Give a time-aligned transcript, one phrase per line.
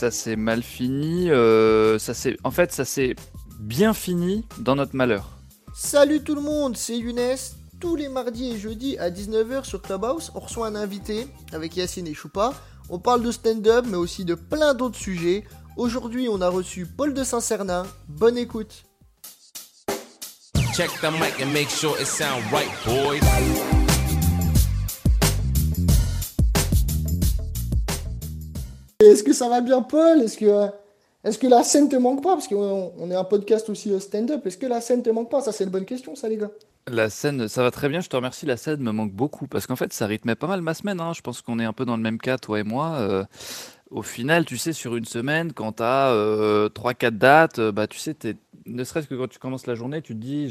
[0.00, 1.30] ça s'est mal fini.
[1.30, 3.14] euh, ça s'est, en fait, ça s'est
[3.58, 5.28] bien fini dans notre malheur.
[5.74, 7.36] Salut tout le monde, c'est Younes.
[7.80, 12.06] Tous les mardis et jeudis à 19h sur Clubhouse, on reçoit un invité avec Yacine
[12.06, 12.54] et Choupa.
[12.88, 15.44] On parle de stand-up, mais aussi de plein d'autres sujets.
[15.76, 17.84] Aujourd'hui, on a reçu Paul de Saint-Cernin.
[18.08, 18.84] Bonne écoute.
[20.74, 23.79] Check the mic and make sure it sound right, boys.
[29.00, 30.20] Est-ce que ça va bien, Paul?
[30.20, 32.34] Est-ce que, la scène te manque pas?
[32.34, 34.46] Parce qu'on on est un podcast aussi euh, stand-up.
[34.46, 35.40] Est-ce que la scène te manque pas?
[35.40, 36.50] Ça, c'est une bonne question, ça, les gars.
[36.86, 38.44] La scène, ça va très bien, je te remercie.
[38.46, 41.00] La scène me manque beaucoup parce qu'en fait, ça rythmait pas mal ma semaine.
[41.00, 41.12] hein.
[41.14, 42.96] Je pense qu'on est un peu dans le même cas, toi et moi.
[42.98, 43.24] Euh,
[43.90, 47.98] au final, tu sais, sur une semaine, quand tu as 3-4 dates, euh, bah, tu
[47.98, 48.36] sais, t'es-
[48.66, 50.46] ne serait-ce que quand tu commences la journée, tu te dis,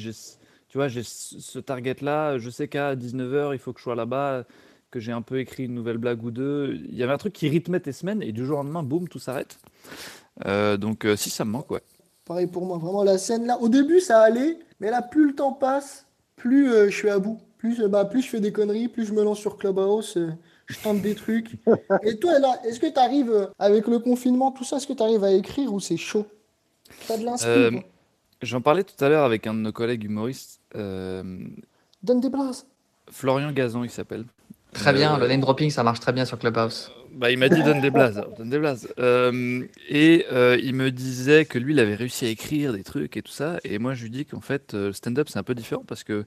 [0.69, 4.43] tu vois, j'ai ce target-là, je sais qu'à 19h, il faut que je sois là-bas,
[4.91, 6.73] que j'ai un peu écrit une nouvelle blague ou deux.
[6.89, 9.07] Il y avait un truc qui rythmait tes semaines et du jour au lendemain, boum,
[9.07, 9.59] tout s'arrête.
[10.45, 11.81] Euh, donc, euh, si ça me manque, ouais.
[12.25, 13.57] Pareil pour moi, vraiment la scène là.
[13.59, 16.05] Au début, ça allait, mais là, plus le temps passe,
[16.35, 17.39] plus euh, je suis à bout.
[17.57, 20.29] Plus, euh, bah, plus je fais des conneries, plus je me lance sur Clubhouse, euh,
[20.67, 21.57] je tente des trucs.
[22.03, 25.03] Et toi, là, est-ce que tu arrives, avec le confinement, tout ça, est-ce que tu
[25.03, 26.25] arrives à écrire ou c'est chaud?
[27.07, 27.83] T'as de l'inspi Euh, quoi.
[28.41, 31.23] J'en parlais tout à l'heure avec un de nos collègues humoristes, euh,
[32.01, 32.53] Donne des blagues.
[33.11, 34.25] Florian Gazan, il s'appelle.
[34.73, 36.91] Très bien, Euh, le name dropping, ça marche très bien sur Clubhouse.
[37.13, 38.87] Bah, il m'a dit donne des blazes, alors, donne des blazes.
[38.99, 43.17] Euh, et euh, il me disait que lui, il avait réussi à écrire des trucs
[43.17, 43.57] et tout ça.
[43.63, 46.25] Et moi, je lui dis qu'en fait, le stand-up, c'est un peu différent parce que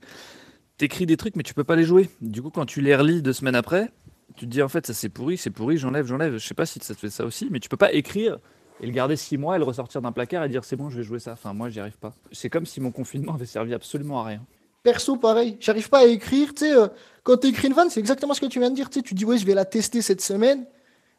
[0.76, 2.10] t'écris des trucs, mais tu peux pas les jouer.
[2.20, 3.90] Du coup, quand tu les relis deux semaines après,
[4.36, 6.36] tu te dis en fait, ça c'est pourri, c'est pourri, j'enlève, j'enlève.
[6.36, 8.38] Je sais pas si ça te fait ça aussi, mais tu peux pas écrire
[8.80, 10.96] et le garder six mois et le ressortir d'un placard et dire c'est bon, je
[10.96, 11.32] vais jouer ça.
[11.32, 12.12] Enfin, moi, j'y arrive pas.
[12.32, 14.44] C'est comme si mon confinement avait servi absolument à rien.
[14.82, 15.56] Perso, pareil.
[15.60, 16.54] J'arrive pas à écrire.
[16.54, 16.88] Tu sais, euh,
[17.22, 18.90] quand tu écris une vanne, c'est exactement ce que tu viens de dire.
[18.90, 20.66] Tu dis, ouais, je vais la tester cette semaine.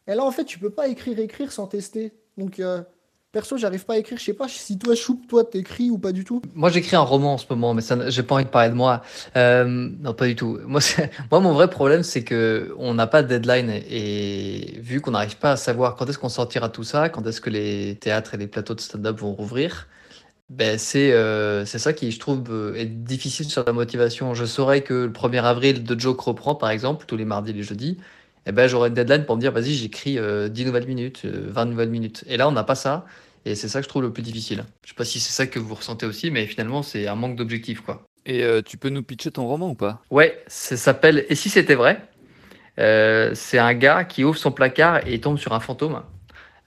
[0.08, 2.12] Et là, en fait, tu peux pas écrire, écrire sans tester.
[2.38, 2.82] Donc, euh,
[3.32, 4.18] perso, j'arrive pas à écrire.
[4.18, 6.42] Je sais pas si toi, Choup, toi, t'écris ou pas du tout.
[6.54, 9.02] Moi, j'écris un roman en ce moment, mais j'ai pas envie de parler de moi.
[9.38, 10.60] Euh, non, pas du tout.
[10.68, 10.82] Moi,
[11.32, 15.52] mon vrai problème, c'est que on n'a pas de deadline et vu qu'on n'arrive pas
[15.52, 18.48] à savoir quand est-ce qu'on sortira tout ça, quand est-ce que les théâtres et les
[18.48, 19.88] plateaux de stand-up vont rouvrir,
[20.58, 24.34] ben c'est euh, c'est ça qui, je trouve, euh, est difficile sur la motivation.
[24.34, 27.54] Je saurais que le 1er avril, de Joke reprend, par exemple, tous les mardis et
[27.54, 27.98] les jeudis.
[28.46, 31.48] Eh ben, j'aurai une deadline pour me dire, vas-y, j'écris euh, 10 nouvelles minutes, euh,
[31.50, 32.24] 20 nouvelles minutes.
[32.28, 33.06] Et là, on n'a pas ça.
[33.46, 34.66] Et c'est ça que je trouve le plus difficile.
[34.84, 37.36] Je sais pas si c'est ça que vous ressentez aussi, mais finalement, c'est un manque
[37.38, 38.04] d'objectif, quoi.
[38.26, 40.02] Et euh, tu peux nous pitcher ton roman ou pas?
[40.12, 42.08] Ouais, ça s'appelle Et si c'était vrai?
[42.80, 46.04] Euh, C'est un gars qui ouvre son placard et il tombe sur un fantôme.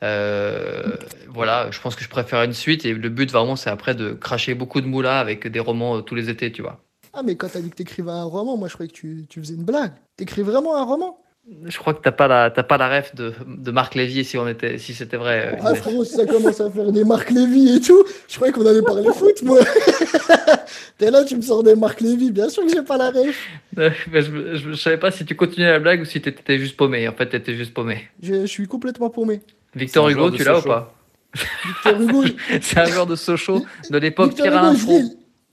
[0.02, 0.96] Euh,
[1.28, 4.12] voilà, je pense que je préfère une suite et le but vraiment, c'est après de
[4.12, 6.80] cracher beaucoup de moulas avec des romans euh, tous les étés, tu vois.
[7.14, 9.40] Ah, mais quand t'as dit que t'écrivais un roman, moi, je croyais que tu, tu
[9.40, 9.92] faisais une blague.
[10.16, 11.18] T'écris vraiment un roman?
[11.64, 14.36] Je crois que t'as pas la t'as pas la ref de, de Marc Lévy si
[14.36, 15.52] on était si c'était vrai.
[15.54, 15.78] euh, Ah, Inès.
[15.78, 18.82] frérot, si ça commence à faire des Marc Lévy et tout, je croyais qu'on allait
[18.82, 19.60] parler foot, moi.
[20.98, 22.32] T'es là, tu me sors des Marc Lévy.
[22.32, 23.46] Bien sûr que j'ai pas la ref.
[23.76, 23.92] Mais
[24.22, 27.06] je, je, je savais pas si tu continuais la blague ou si t'étais juste paumé.
[27.08, 28.08] En fait, t'étais juste paumé.
[28.22, 29.40] Je, je suis complètement paumé.
[29.80, 30.92] Victor Hugo, tu l'as ou pas
[31.84, 32.24] Victor Hugo,
[32.60, 34.98] C'est un joueur de Sochaux de l'époque Victor Pierre Alain Fro.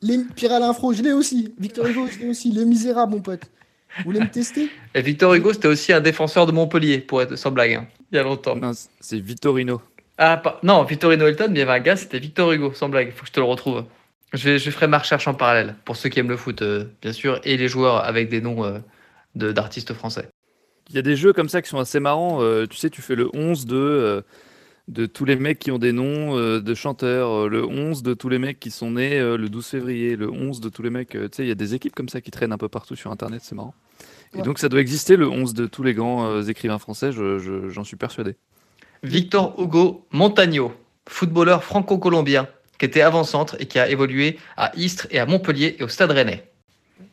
[0.01, 0.17] l'ai.
[0.17, 0.23] Les...
[0.35, 1.53] Pierre Alain Fro, je l'ai aussi.
[1.59, 2.51] Victor Hugo, je l'ai aussi.
[2.51, 3.43] Les Misérables, mon pote.
[3.97, 4.69] Vous voulez me tester?
[4.95, 8.15] Et Victor Hugo, c'était aussi un défenseur de Montpellier, pour être sans blague, hein, il
[8.15, 8.57] y a longtemps.
[8.99, 9.81] C'est Vittorino.
[10.17, 12.89] Ah, pas- non, Victorino Hilton, mais il y avait un gars, c'était Victor Hugo, sans
[12.89, 13.83] blague, il faut que je te le retrouve.
[14.33, 16.85] Je, vais, je ferai ma recherche en parallèle, pour ceux qui aiment le foot, euh,
[17.03, 18.79] bien sûr, et les joueurs avec des noms euh,
[19.35, 20.27] de- d'artistes français.
[20.89, 22.41] Il y a des jeux comme ça qui sont assez marrants.
[22.41, 24.21] euh, tu sais, tu fais le 11 de, euh,
[24.89, 28.29] de tous les mecs qui ont des noms euh, de chanteurs, le 11 de tous
[28.29, 31.15] les mecs qui sont nés euh, le 12 février, le 11 de tous les mecs.
[31.15, 32.95] euh, tu sais, il y a des équipes comme ça qui traînent un peu partout
[32.95, 33.73] sur Internet, c'est marrant.
[34.33, 34.43] Et Ouais.
[34.43, 37.69] donc, ça doit exister, le 11 de tous les grands euh, écrivains français, je- je-
[37.69, 38.35] j'en suis persuadé.
[39.03, 40.73] Victor Hugo Montagno,
[41.07, 42.47] footballeur franco-colombien,
[42.79, 46.11] qui était avant-centre et qui a évolué à Istres et à Montpellier et au Stade
[46.11, 46.49] Rennais.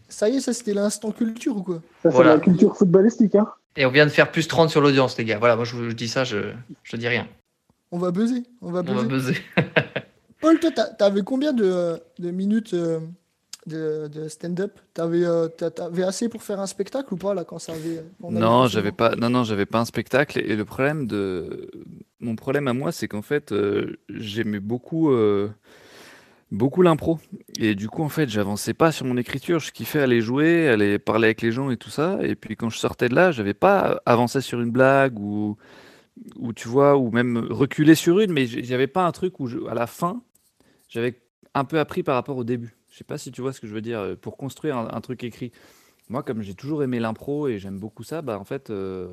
[0.09, 1.77] Ça y est, ça c'était l'instant culture ou quoi?
[2.03, 2.35] Ça, c'est Voilà.
[2.35, 3.35] la culture footballistique.
[3.37, 3.47] Hein.
[3.77, 5.39] Et on vient de faire plus 30 sur l'audience, les gars.
[5.39, 7.29] Voilà, moi je vous je dis ça, je, je dis rien.
[7.93, 8.43] On va buzzer.
[8.61, 9.37] On va On va buzzer.
[10.41, 13.01] Paul, toi, t'as- t'avais combien de, de minutes euh,
[13.67, 14.79] de, de stand-up?
[14.95, 18.03] T'avais euh, t'a- t'avais assez pour faire un spectacle ou pas là quand ça avait
[18.23, 20.39] on Non, j'avais pas, non, non, j'avais pas un spectacle.
[20.39, 21.71] Et le problème de,
[22.21, 25.51] mon problème à moi, c'est qu'en fait, euh, j'aimais beaucoup, euh,
[26.51, 27.19] beaucoup l'impro.
[27.59, 29.61] Et du coup, en fait, j'avançais pas sur mon écriture.
[29.61, 32.19] Je kiffais aller jouer, aller parler avec les gens et tout ça.
[32.23, 35.57] Et puis quand je sortais de là, j'avais pas avancé sur une blague ou,
[36.37, 38.33] ou tu vois, ou même reculé sur une.
[38.33, 40.23] Mais j'avais pas un truc où, à la fin,
[40.89, 41.21] j'avais
[41.55, 42.77] un peu appris par rapport au début.
[42.91, 44.01] Je sais pas si tu vois ce que je veux dire.
[44.01, 45.53] euh, Pour construire un truc écrit.
[46.11, 49.07] Moi, comme j'ai toujours aimé l'impro et j'aime beaucoup ça, bah en fait, euh,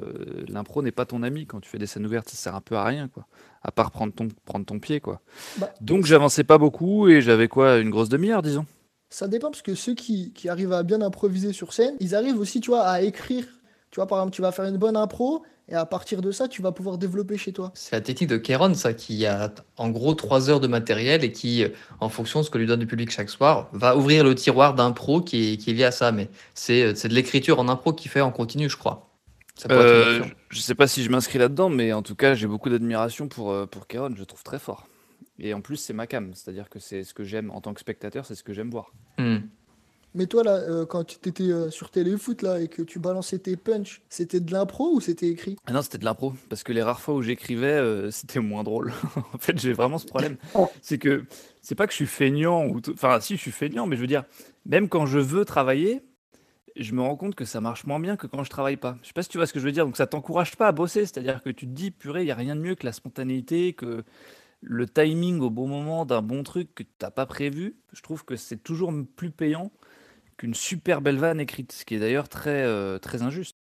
[0.50, 2.76] l'impro n'est pas ton ami quand tu fais des scènes ouvertes, ça sert un peu
[2.76, 3.28] à rien, quoi.
[3.62, 5.22] À part prendre ton, prendre ton pied, quoi.
[5.60, 8.66] Bah, Donc j'avançais pas beaucoup et j'avais quoi, une grosse demi-heure, disons.
[9.12, 12.40] Ça dépend parce que ceux qui, qui arrivent à bien improviser sur scène, ils arrivent
[12.40, 13.46] aussi, tu vois, à écrire.
[13.92, 16.48] Tu vois, par exemple, tu vas faire une bonne impro et à partir de ça,
[16.48, 17.72] tu vas pouvoir développer chez toi.
[17.74, 21.32] C'est la technique de Kéron, ça, qui a en gros trois heures de matériel et
[21.32, 21.70] qui, euh,
[22.00, 24.76] en fonction de ce que lui donne le public chaque soir, va ouvrir le tiroir
[24.76, 26.12] d'impro qui est, qui est lié à ça.
[26.12, 29.08] Mais c'est euh, c'est de l'écriture en impro qu'il fait en continu, je crois.
[29.58, 32.70] Ça Euh, je sais pas si je m'inscris là-dedans, mais en tout cas, j'ai beaucoup
[32.70, 34.88] d'admiration pour, euh, pour Kéron, je le trouve très fort.
[35.40, 37.80] Et en plus, c'est ma cam, c'est-à-dire que c'est ce que j'aime en tant que
[37.80, 38.92] spectateur, c'est ce que j'aime voir.
[39.18, 39.38] Hmm.
[40.18, 43.38] Mais toi, là, euh, quand tu étais euh, sur Téléfoot là, et que tu balançais
[43.38, 45.58] tes punchs, c'était de l'impro ou c'était écrit?
[45.68, 48.64] Ah non, c'était de l'impro, parce que les rares fois où j'écrivais, euh, c'était moins
[48.64, 48.92] drôle.
[49.34, 50.38] En fait, j'ai vraiment ce problème.
[50.82, 51.26] C'est que
[51.62, 54.08] c'est pas que je suis feignant, ou enfin, si, je suis feignant, mais je veux
[54.08, 54.24] dire,
[54.66, 56.02] même quand je veux travailler,
[56.76, 58.98] je me rends compte que ça marche moins bien que quand je travaille pas.
[59.04, 60.68] Je sais pas si tu vois ce que je veux dire, donc ça t'encourage pas
[60.68, 62.88] à bosser, c'est-à-dire que tu te dis, purée, il y a rien de mieux que
[62.88, 64.04] la spontanéité, que
[64.62, 67.76] le timing au bon moment d'un bon truc que t'as pas prévu.
[67.94, 69.72] Je trouve que c'est toujours plus payant
[70.38, 73.58] qu'une super belle vanne écrite, ce qui est d'ailleurs très, euh, très injuste.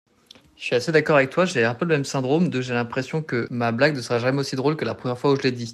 [0.56, 3.22] Je suis assez d'accord avec toi, j'ai un peu le même syndrome de j'ai l'impression
[3.24, 5.52] que ma blague ne sera jamais aussi drôle que la première fois où je l'ai
[5.52, 5.74] dit.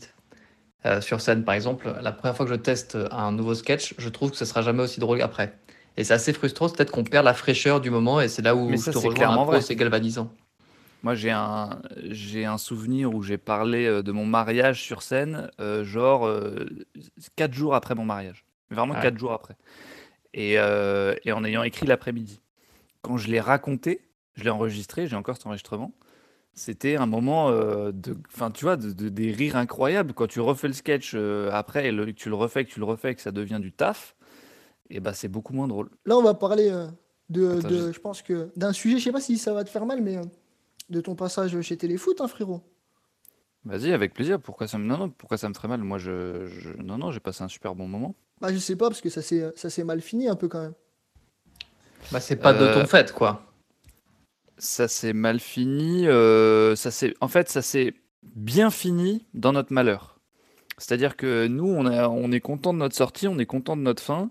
[0.85, 4.09] Euh, sur scène, par exemple, la première fois que je teste un nouveau sketch, je
[4.09, 5.57] trouve que ce sera jamais aussi drôle qu'après.
[5.97, 8.55] Et c'est assez frustrant, c'est peut-être qu'on perd la fraîcheur du moment et c'est là
[8.55, 9.61] où Mais je ça, te c'est rejoins, clairement l'impro, vrai.
[9.61, 10.31] c'est galvanisant.
[11.03, 15.49] Moi, j'ai un, j'ai un souvenir où j'ai parlé euh, de mon mariage sur scène,
[15.59, 16.65] euh, genre euh,
[17.35, 18.45] quatre jours après mon mariage.
[18.71, 19.01] Vraiment Ouais.
[19.01, 19.55] quatre jours après.
[20.39, 22.39] Et, euh, et en ayant écrit l'après-midi.
[23.01, 24.01] Quand je l'ai raconté,
[24.35, 25.93] je l'ai enregistré, j'ai encore cet enregistrement.
[26.53, 30.13] C'était un moment euh, de, enfin, tu vois, de, de- des rires incroyables.
[30.13, 32.79] Quand tu refais le sketch euh, après, et le- que tu le refais, que tu
[32.79, 34.15] le refais, que ça devient du taf,
[34.91, 35.89] et bah c'est beaucoup moins drôle.
[36.05, 36.69] Là, on va parler
[37.29, 39.69] de, Attends, de- je pense que d'un sujet, je sais pas si ça va te
[39.71, 40.17] faire mal, mais
[40.89, 42.61] de ton passage chez Téléfoot, hein, frérot.
[43.65, 44.39] Vas-y, avec plaisir.
[44.39, 45.81] Pourquoi ça me, non, non, pourquoi ça me ferait mal?
[45.81, 48.15] Moi, je, je- non, non, j'ai passé un super bon moment.
[48.41, 50.73] Bah, je sais pas, parce que ça s'est mal fini un peu quand même.
[52.11, 53.43] Bah, c'est pas de Euh, ton fait, quoi.
[54.57, 56.07] Ça s'est mal fini.
[56.07, 56.89] euh, ça
[57.21, 57.93] en fait, ça s'est
[58.23, 60.19] bien fini dans notre malheur.
[60.77, 63.81] C'est-à-dire que nous, on a- on est content de notre sortie, on est content de
[63.81, 64.29] notre fin,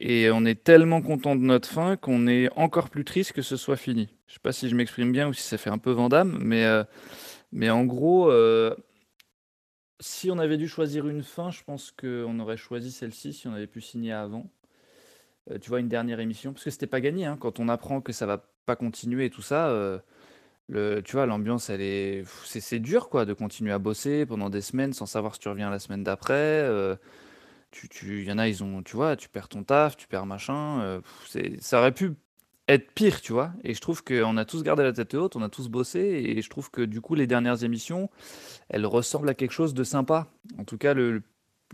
[0.00, 3.56] et on est tellement content de notre fin qu'on est encore plus triste que ce
[3.56, 4.08] soit fini.
[4.28, 6.64] Je sais pas si je m'exprime bien ou si ça fait un peu Vandame, mais,
[6.64, 6.84] euh,
[7.52, 8.74] mais en gros, euh,
[10.00, 13.52] si on avait dû choisir une fin, je pense qu'on aurait choisi celle-ci si on
[13.52, 14.50] avait pu signer avant.
[15.50, 18.00] Euh, tu vois, une dernière émission, parce que c'était pas gagné, hein, quand on apprend
[18.00, 19.98] que ça va pas continuer et tout ça, euh,
[20.68, 24.60] le, tu vois, l'ambiance, elle est, c'est, dur, quoi, de continuer à bosser pendant des
[24.60, 26.34] semaines sans savoir si tu reviens la semaine d'après.
[26.34, 26.96] euh,
[27.70, 30.26] tu, tu, y en a, ils ont, tu vois, tu perds ton taf, tu perds
[30.26, 31.02] machin.
[31.28, 32.14] c'est, ça aurait pu
[32.68, 33.52] être pire, tu vois.
[33.64, 36.42] Et je trouve qu'on a tous gardé la tête haute, on a tous bossé, et
[36.42, 38.10] je trouve que du coup, les dernières émissions,
[38.68, 40.26] elles ressemblent à quelque chose de sympa.
[40.58, 41.22] En tout cas, le,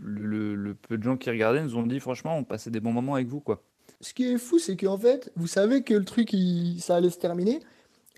[0.01, 2.79] le, le- le peu de gens qui regardaient nous ont dit, franchement, on passait des
[2.79, 3.61] bons moments avec vous, quoi.
[4.01, 7.09] Ce qui est fou, c'est qu'en fait, vous savez que le truc, il- ça allait
[7.09, 7.59] se terminer,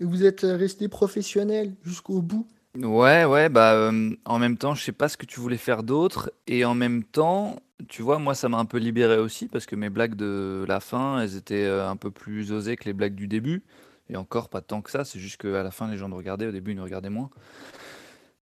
[0.00, 2.46] et vous êtes resté professionnel jusqu'au bout.
[2.76, 5.82] Ouais, ouais, bah euh, en même temps, je sais pas ce que tu voulais faire
[5.82, 7.56] d'autre, et en même temps,
[7.88, 10.80] tu vois, moi ça m'a un peu libéré aussi parce que mes blagues de la
[10.80, 13.62] fin, elles étaient euh, un peu plus osées que les blagues du début,
[14.10, 16.46] et encore pas tant que ça, c'est juste qu'à la fin les gens nous regardaient,
[16.46, 17.30] au début ils nous regardaient moins.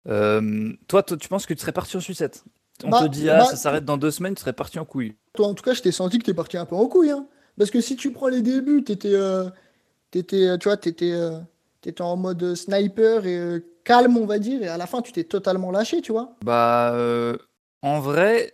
[0.08, 2.44] Euh, toi, toi, tu penses que tu serais parti en sucette?
[2.84, 4.86] On Bah, te dit, ah, bah, ça s'arrête dans deux semaines, tu serais parti en
[4.86, 5.16] couille.
[5.34, 7.28] Toi, en tout cas, je t'ai senti que t'es parti un peu en couille, hein.
[7.58, 9.50] Parce que si tu prends les débuts, t'étais, euh,
[10.10, 11.38] t'étais, euh, tu vois, t'étais, euh,
[11.82, 15.12] t'étais en mode sniper et euh, calme, on va dire, et à la fin, tu
[15.12, 16.36] t'es totalement lâché, tu vois.
[16.44, 17.38] Bah, euh,
[17.84, 18.54] en vrai,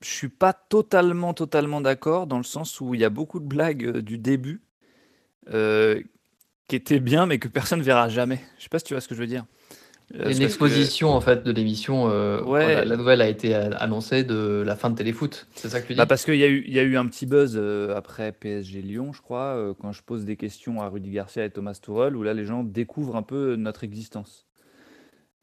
[0.00, 3.46] je suis pas totalement, totalement d'accord dans le sens où il y a beaucoup de
[3.46, 4.60] blagues euh, du début
[5.52, 6.00] euh,
[6.68, 8.40] qui étaient bien, mais que personne verra jamais.
[8.58, 9.44] Je sais pas si tu vois ce que je veux dire.
[10.14, 12.08] Euh, Une que- exposition en fait de l'émission.
[12.10, 12.76] euh, Ouais.
[12.76, 15.46] la, la nouvelle a été annoncée de la fin de Téléfoot.
[15.54, 15.98] C'est ça que tu dis?
[15.98, 17.60] Bah parce qu'il y a eu, il y a eu un petit buzz
[17.94, 21.78] après PSG Lyon, je crois, quand je pose des questions à Rudy Garcia et Thomas
[21.82, 24.46] Tuchel, où là les gens découvrent un peu notre existence.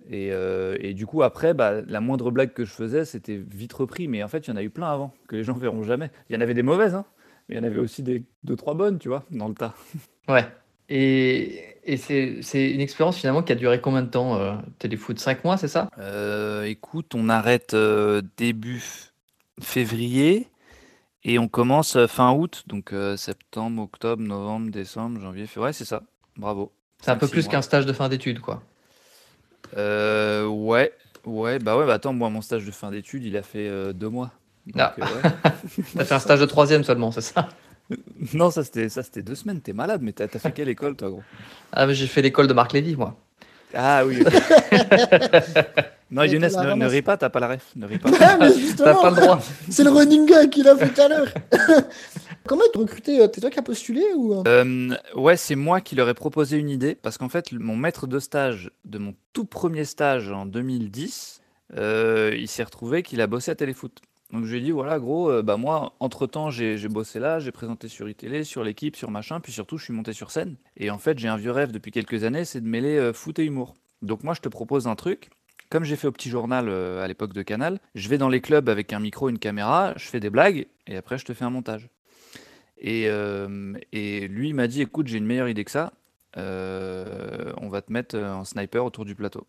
[0.10, 3.74] Et, euh, et du coup après, bah, la moindre blague que je faisais, c'était vite
[3.74, 5.84] repris, mais en fait il y en a eu plein avant que les gens verront
[5.84, 6.12] jamais.
[6.30, 7.06] Il y en avait des mauvaises, hein,
[7.48, 9.74] mais il y en avait aussi des deux trois bonnes, tu vois, dans le tas.
[10.28, 10.44] Ouais.
[10.90, 15.44] Et, et c'est une expérience finalement qui a duré combien de temps euh, Téléfoot 5
[15.44, 15.90] mois, c'est ça?
[16.00, 18.84] Euh, écoute, on arrête euh, début
[19.62, 20.48] février
[21.24, 25.68] et on commence fin août, donc septembre, octobre, novembre, décembre, janvier, février.
[25.68, 26.04] Ouais, c'est ça.
[26.38, 26.72] Bravo.
[27.02, 28.64] C'est un peu plus qu'un stage de fin d'études, quoi.
[29.76, 30.94] Euh, ouais,
[31.26, 33.94] ouais, bah ouais, bah attends, moi mon stage de fin d'études, il a fait euh,
[33.94, 34.32] deux mois.
[34.68, 34.96] Donc, Ah.
[35.00, 35.32] euh, ouais.
[35.98, 37.50] T'as fait un stage de troisième seulement, c'est ça?
[38.34, 39.62] Non, ça c'était ça c'était deux semaines.
[39.62, 41.22] T'es malade, mais t'as t'as fait quelle école, toi, gros?
[41.72, 43.16] Ah, mais j'ai fait l'école de Marc Lévy, moi.
[43.76, 44.24] Ah oui.
[46.12, 47.72] non, Younes, ne, ne ris pas, t'as pas la ref.
[47.76, 48.12] Ne ris pas.
[48.78, 49.40] T'as pas le droit.
[49.70, 51.28] c'est le running gag qu'il a fait tout à l'heure.
[52.48, 55.82] Comment t'ont recruté euh, T'es toi qui as postulé ou euh Euh, ouais, c'est moi
[55.82, 59.16] qui leur ai proposé une idée parce qu'en fait, mon maître de stage de mon
[59.34, 61.42] tout premier stage en 2010,
[61.76, 64.00] euh, il s'est retrouvé qu'il a bossé à Téléfoot.
[64.32, 67.40] Donc je lui ai dit, voilà, gros, euh, bah moi, entre-temps, j'ai j'ai bossé là,
[67.40, 70.56] j'ai présenté sur iTélé, sur l'équipe, sur machin, puis surtout, je suis monté sur scène.
[70.78, 73.40] Et en fait, j'ai un vieux rêve depuis quelques années, c'est de mêler euh, foot
[73.40, 73.76] et humour.
[74.02, 75.30] Donc moi, je te propose un truc.
[75.70, 78.42] Comme j'ai fait au petit journal euh, à l'époque de Canal, je vais dans les
[78.42, 81.46] clubs avec un micro, une caméra, je fais des blagues, et après, je te fais
[81.46, 81.90] un montage.
[82.78, 85.94] Et, euh, et lui, m'a dit, écoute, j'ai une meilleure idée que ça.
[86.38, 89.48] Euh, on va te mettre en sniper autour du plateau.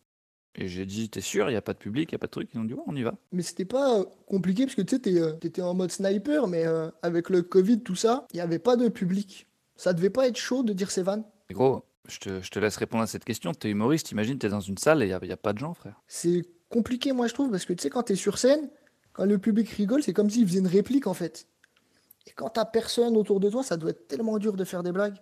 [0.55, 2.29] Et j'ai dit, t'es sûr, il n'y a pas de public, il n'y a pas
[2.29, 2.49] de truc?
[2.55, 3.15] Ils ont dit, ouais, on y va.
[3.33, 6.65] Mais c'était pas compliqué parce que tu sais, t'étais en mode sniper, mais
[7.03, 9.47] avec le Covid, tout ça, il n'y avait pas de public.
[9.75, 11.25] Ça devait pas être chaud de dire ces vannes.
[11.51, 12.19] Et gros, je
[12.51, 13.53] te, laisse répondre à cette question.
[13.53, 16.01] T'es humoriste, imagine, t'es dans une salle et il n'y a, pas de gens, frère.
[16.07, 18.69] C'est compliqué, moi, je trouve, parce que tu sais, quand t'es sur scène,
[19.13, 21.47] quand le public rigole, c'est comme s'il faisait une réplique, en fait.
[22.27, 24.93] Et quand t'as personne autour de toi, ça doit être tellement dur de faire des
[24.93, 25.17] blagues.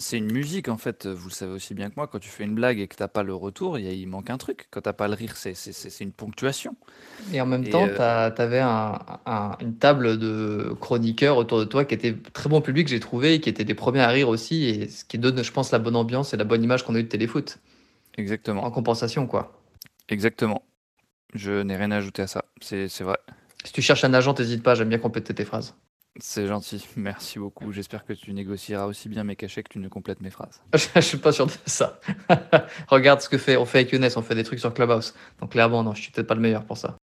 [0.00, 2.06] C'est une musique, en fait, vous le savez aussi bien que moi.
[2.06, 4.08] Quand tu fais une blague et que t'as pas le retour, il, y a- il
[4.08, 4.66] manque un truc.
[4.70, 6.74] Quand t'as pas le rire, c'est c'est- c'est- c'est une ponctuation.
[7.34, 11.58] Et en même Et, temps, euh, t'as- t'avais un, un- une table de chroniqueurs autour
[11.58, 14.08] de toi qui était très bon public, j'ai trouvé, et qui étaient les premiers à
[14.08, 16.82] rire aussi, et ce qui donne, je pense, la bonne ambiance et la bonne image
[16.82, 17.58] qu'on a eu de téléfoot.
[18.16, 18.64] Exactement.
[18.64, 19.60] En compensation, quoi.
[20.08, 20.64] Exactement.
[21.34, 22.44] Je n'ai rien à ajouter à ça.
[22.60, 23.18] C'est c'est vrai.
[23.64, 25.74] Si tu cherches un agent, t'hésites pas, j'aime bien compléter tes phrases.
[26.18, 26.84] C'est gentil.
[26.96, 27.72] Merci beaucoup.
[27.72, 30.60] J'espère que tu négocieras aussi bien mes cachets que tu ne complètes mes phrases.
[30.94, 32.00] Je suis pas sûr de ça.
[32.88, 35.14] Regarde ce que fait, on fait avec Younes, on fait des trucs sur Clubhouse.
[35.40, 36.96] Donc clairement, non, je suis peut-être pas le meilleur pour ça.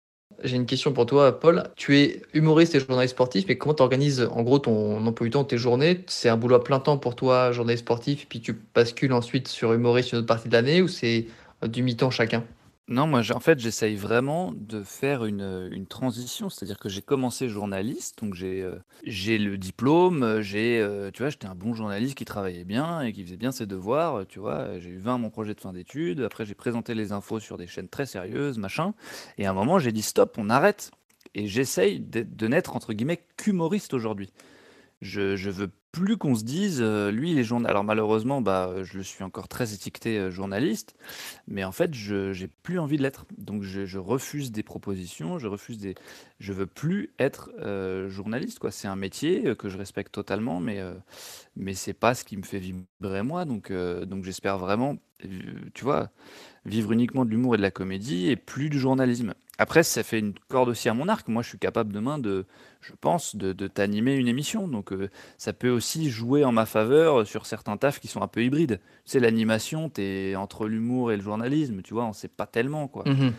[0.43, 1.63] J'ai une question pour toi, Paul.
[1.75, 5.31] Tu es humoriste et journaliste sportif, mais comment tu organises en gros ton emploi du
[5.31, 6.03] temps, tes journées?
[6.07, 9.73] C'est un boulot à plein temps pour toi, journaliste sportif, puis tu bascules ensuite sur
[9.73, 11.27] humoriste une autre partie de l'année, ou c'est
[11.63, 12.43] euh, du mi-temps chacun?
[12.89, 16.49] Non, moi, en fait, j'essaye vraiment de faire une, une transition.
[16.49, 21.47] C'est-à-dire que j'ai commencé journaliste, donc j'ai euh, le diplôme, j'ai, euh, tu vois, j'étais
[21.47, 24.79] un bon journaliste qui travaillait bien et qui faisait bien ses devoirs, tu vois.
[24.79, 26.21] J'ai eu 20 à mon projet de fin d'études.
[26.21, 28.93] Après, j'ai présenté les infos sur des chaînes très sérieuses, machin.
[29.37, 30.91] Et à un moment, j'ai dit stop, on arrête.
[31.35, 34.31] Et j'essaye de n'être, entre guillemets, qu'humoriste aujourd'hui.
[35.01, 37.71] Je, je veux plus qu'on se dise, euh, lui, il est journaliste.
[37.71, 40.95] Alors malheureusement, bah, euh, je le suis encore très étiqueté euh, journaliste,
[41.47, 43.25] mais en fait, je j'ai plus envie de l'être.
[43.37, 45.95] Donc je, refuse des propositions, je refuse des.
[46.39, 48.71] Je veux plus être euh, journaliste, quoi.
[48.71, 50.79] C'est un métier que je respecte totalement, mais
[51.55, 53.45] mais c'est pas ce qui me fait vibrer moi.
[53.45, 54.97] Donc donc j'espère vraiment,
[55.73, 56.09] tu vois,
[56.65, 59.33] vivre uniquement de l'humour et de la comédie et plus du journalisme.
[59.59, 61.27] Après, ça fait une corde aussi à mon arc.
[61.27, 62.45] Moi, je suis capable demain de,
[62.81, 64.67] je pense, de, de t'animer une émission.
[64.67, 68.27] Donc, euh, ça peut aussi jouer en ma faveur sur certains tafs qui sont un
[68.27, 68.79] peu hybrides.
[69.05, 72.87] Tu sais, l'animation, t'es entre l'humour et le journalisme, tu vois, on sait pas tellement,
[72.87, 73.03] quoi.
[73.07, 73.33] Mhm.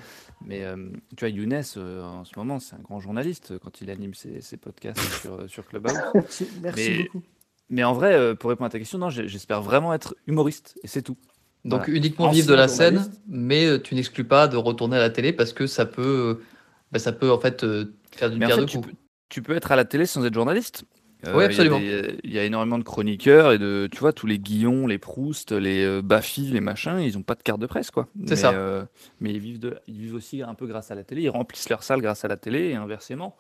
[0.44, 3.90] Mais euh, tu vois, Younes, euh, en ce moment, c'est un grand journaliste quand il
[3.90, 5.94] anime ses, ses podcasts sur, sur Clubhouse.
[6.14, 7.22] Merci, merci Mais- beaucoup.
[7.70, 11.02] Mais en vrai, pour répondre à ta question, non, j'espère vraiment être humoriste, et c'est
[11.02, 11.18] tout.
[11.64, 11.94] Donc Voilà.
[11.94, 15.32] uniquement vivre de la scène, mais euh, tu n'exclus pas de retourner à la télé
[15.32, 16.44] parce que ça peut, euh,
[16.92, 18.88] bah, ça peut en fait euh, faire d'une Mais en pierre fait, tu coups.
[18.90, 18.96] peux,
[19.28, 20.84] tu peux être à la télé sans être journaliste.
[21.26, 21.78] Euh, Oui, absolument.
[21.78, 25.50] Il y, a énormément de chroniqueurs et de, tu vois, tous les Guillon, les Proust,
[25.50, 28.06] les euh, Baffy, les machins, ils ont pas de carte de presse, quoi.
[28.20, 28.52] C'est Mais, ça.
[28.52, 28.84] euh,
[29.20, 31.22] mais ils vivent, de, ils vivent aussi un peu grâce à la télé.
[31.22, 33.36] Ils remplissent leur salle grâce à la télé et inversement,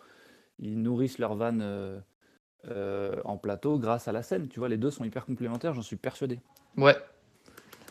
[0.58, 2.00] ils nourrissent leur vanne euh,
[2.68, 4.48] euh, en plateau grâce à la scène.
[4.48, 6.40] Tu vois, les deux sont hyper complémentaires, j'en suis persuadé.
[6.76, 6.96] Ouais.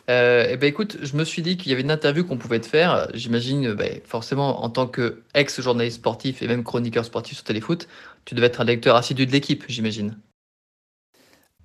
[0.08, 2.60] Euh, eh ben écoute, je me suis dit qu'il y avait une interview qu'on pouvait
[2.60, 3.08] te faire.
[3.12, 7.88] J'imagine, euh, ben, forcément, en tant que ex-journaliste sportif et même chroniqueur sportif sur Téléfoot,
[8.24, 10.16] tu devais être un lecteur assidu de l'équipe, j'imagine.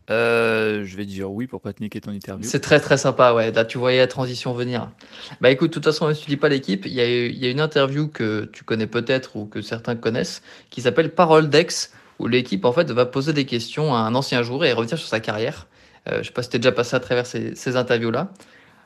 [0.10, 2.46] Euh, je vais dire oui pour pas te niquer ton interview.
[2.46, 3.54] C'est très très sympa, ouais.
[3.54, 4.92] Là, tu voyais la transition venir.
[5.40, 7.50] Bah écoute, de toute façon, même si tu dis pas l'équipe, il y y a
[7.50, 12.28] une interview que tu connais peut-être ou que certains connaissent qui s'appelle Parole d'Ex, où
[12.28, 15.22] l'équipe en fait va poser des questions à un ancien joueur et revenir sur sa
[15.22, 15.68] carrière.
[16.10, 18.32] Euh, je sais pas si t'es déjà passé à travers ces, interviews-là.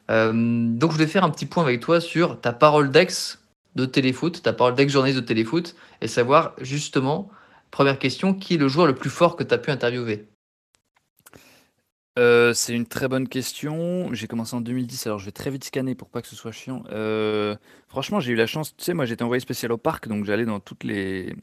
[0.09, 3.43] Euh, donc je voulais faire un petit point avec toi sur ta parole d'ex
[3.75, 7.29] de téléfoot, ta parole d'ex-journaliste de téléfoot, et savoir justement,
[7.71, 10.27] première question, qui est le joueur le plus fort que tu as pu interviewer?
[12.17, 14.11] Euh, c'est une très bonne question.
[14.13, 16.51] J'ai commencé en 2010, alors je vais très vite scanner pour pas que ce soit
[16.51, 16.83] chiant.
[17.87, 20.45] Franchement, j'ai eu la chance, tu sais, moi j'étais envoyé spécial au parc, donc j'allais
[20.45, 21.35] dans toutes les,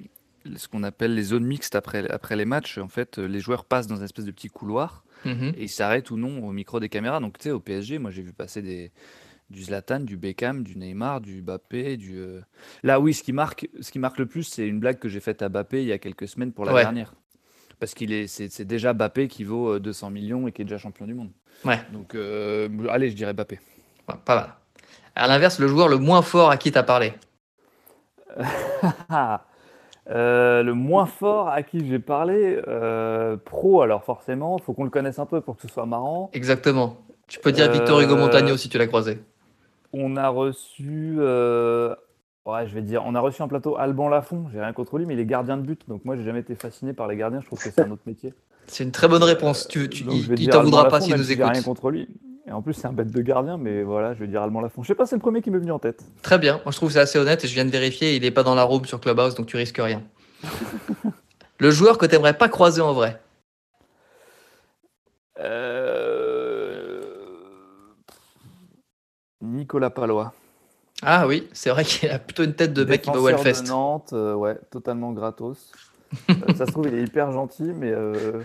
[0.56, 2.78] ce qu'on appelle les zones mixtes après, après les matchs.
[2.78, 5.54] En fait, les joueurs passent dans une espèce de petit couloir Mhm.
[5.56, 7.20] et ils s'arrêtent ou non au micro des caméras.
[7.20, 8.92] Donc tu sais, au PSG, moi j'ai vu passer des,
[9.50, 12.18] du Zlatan, du Beckham, du Neymar, du Mbappé, du.
[12.18, 12.40] euh,
[12.82, 15.20] Là, oui, ce qui marque, ce qui marque le plus, c'est une blague que j'ai
[15.20, 16.82] faite à Mbappé il y a quelques semaines pour la Ouais.
[16.82, 17.14] dernière.
[17.80, 20.64] Parce qu'il est, c'est, c'est déjà Bappé qui vaut euh, 200 millions et qui est
[20.64, 21.30] déjà champion du monde.
[21.64, 23.60] Ouais, Donc, euh, allez, je dirais Bappé.
[24.08, 24.54] ouais, pas mal.
[25.14, 27.14] À l'inverse, le joueur le moins fort à qui t'as parlé?
[29.08, 29.44] Ah,
[30.10, 34.90] euh, le moins fort à qui j'ai parlé, euh, pro, alors forcément, faut qu'on le
[34.90, 36.30] connaisse un peu pour que ce soit marrant.
[36.34, 36.96] Exactement.
[37.26, 39.18] Tu peux dire Victor Hugo Euh, Montagno si tu l'as croisé.
[39.94, 44.46] On a reçu, ouais, je vais dire, on a reçu un plateau Alban Lafont.
[44.52, 45.82] J'ai rien contre lui, mais il est gardien de but.
[45.88, 47.40] Donc moi, j'ai jamais été fasciné par les gardiens.
[47.40, 48.34] Je trouve que c'est un autre métier.
[48.66, 49.68] C'est une très bonne réponse.
[49.68, 51.64] Tu, tu, Donc, il t'en voudra pas s'il même nous si j'ai rien écoute.
[51.64, 52.08] contre lui.
[52.46, 54.82] Et en plus, c'est un bête de gardien, mais voilà, je vais dire Alban Lafont.
[54.82, 56.04] Je sais pas, c'est le premier qui m'est venu en tête.
[56.22, 56.60] Très bien.
[56.64, 58.16] Moi, je trouve c'est assez honnête et je viens de vérifier.
[58.16, 60.02] Il n'est pas dans la room sur Clubhouse, donc tu risques rien.
[61.58, 63.20] le joueur que tu n'aimerais pas croiser en vrai?
[65.40, 67.02] Euh,
[69.40, 70.34] Nicolas Palois.
[71.02, 73.64] Ah oui, c'est vrai qu'il a plutôt une tête de mec qui va au Hellfest.
[73.66, 75.72] Nantes, euh, ouais, totalement gratos.
[76.30, 78.40] Euh, ça se trouve, il est hyper gentil, mais, euh,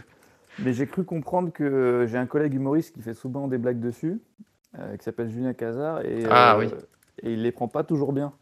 [0.64, 4.22] mais j'ai cru comprendre que j'ai un collègue humoriste qui fait souvent des blagues dessus,
[4.78, 6.68] euh, qui s'appelle Julien Cazard, et, Ah euh, oui.
[7.24, 8.34] et il les prend pas toujours bien.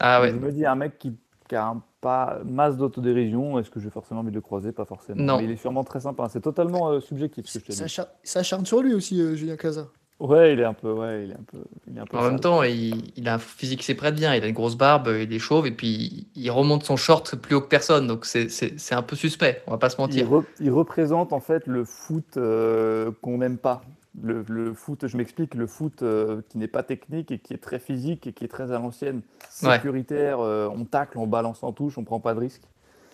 [0.00, 0.30] Ah ouais.
[0.30, 1.16] Je me dis, un mec qui,
[1.48, 4.72] qui a un pas masse d'autodérision, est-ce que j'ai forcément envie de le croiser?
[4.72, 5.22] Pas forcément.
[5.22, 5.38] Non.
[5.38, 6.28] Mais il est sûrement très sympa.
[6.28, 9.56] C'est totalement euh, subjectif ce que je Ça, ça charme sur lui aussi, euh, Julien
[9.56, 9.88] Cazard.
[10.18, 12.22] Ouais, il est un peu, ouais, il est un peu, il est un peu En
[12.22, 12.30] sale.
[12.30, 14.34] même temps, il, il a un physique qui s'y prête bien.
[14.34, 17.54] Il a une grosse barbe, il est chauve et puis il remonte son short plus
[17.54, 18.06] haut que personne.
[18.06, 18.48] Donc c'est-
[18.94, 20.30] un peu suspect, on va pas se Il, mentir.
[20.30, 23.82] re- il représente en fait le foot euh, qu'on n'aime pas.
[24.22, 27.58] Le, le foot, je m'explique, le foot euh, qui n'est pas technique et qui est
[27.62, 29.20] très physique et qui est très à l'ancienne,
[29.62, 29.74] Ouais.
[29.74, 32.62] sécuritaire, euh, on tacle, on balance en touche, on prend pas de risque.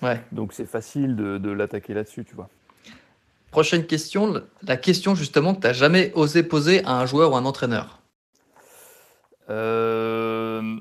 [0.02, 0.20] Ouais.
[0.30, 2.48] Donc c'est facile de, de l'attaquer là-dessus, tu vois.
[3.52, 7.36] Prochaine question, la question justement que tu n'as jamais osé poser à un joueur ou
[7.36, 8.00] un entraîneur.
[9.50, 10.76] Euh,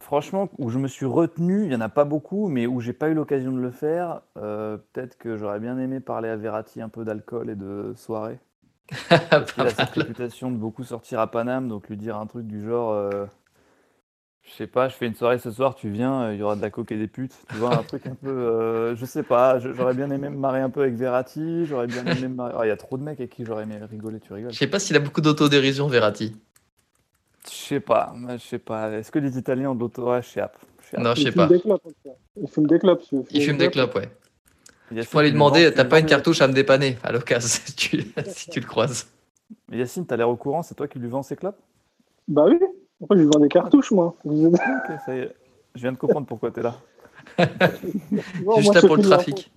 [0.00, 2.94] franchement, où je me suis retenu, il n'y en a pas beaucoup, mais où j'ai
[2.94, 6.80] pas eu l'occasion de le faire, euh, peut-être que j'aurais bien aimé parler à Verratti
[6.80, 8.38] un peu d'alcool et de soirée.
[9.30, 12.46] Parce Pas a cette réputation de beaucoup sortir à Paname, donc lui dire un truc
[12.46, 13.26] du genre, euh,
[14.46, 16.54] je sais pas, je fais une soirée ce soir, tu viens, euh, il y aura
[16.56, 19.22] de la coke et des putes, tu vois, un truc un peu, euh, je sais
[19.22, 22.54] pas, j'aurais bien aimé me marrer un peu avec Verratti, j'aurais bien aimé me marrer,
[22.58, 24.52] Ah, il y a trop de mecs avec qui j'aurais aimé rigoler, tu rigoles.
[24.52, 26.36] Je sais pas s'il a beaucoup d'autodérision, Verratti.
[27.46, 30.28] Je sais pas, je sais pas, est-ce que les Italiens ont de l'auto, ouais, je
[30.28, 30.52] sais pas.
[30.82, 31.02] je sais pas.
[31.02, 31.46] Non, je Il sais fume pas.
[31.48, 31.82] des clopes.
[31.86, 32.10] en tout cas.
[32.40, 33.02] Il fume des clopes.
[33.30, 34.10] Il fume des clopes, ouais.
[34.94, 38.04] Tu pourrais lui demander, t'as pas une cartouche à me dépanner à l'occasion si tu,
[38.26, 39.08] si tu le croises.
[39.68, 41.58] Mais Yacine, t'as l'air au courant, c'est toi qui lui vends ses clopes?
[42.28, 42.58] Bah oui.
[43.10, 44.14] Je vends des cartouches, moi.
[44.24, 45.34] Vous êtes- Ok, ça y est,
[45.74, 46.74] je viens de comprendre pourquoi t'es là.
[48.44, 49.50] Non, Juste là pour le trafic.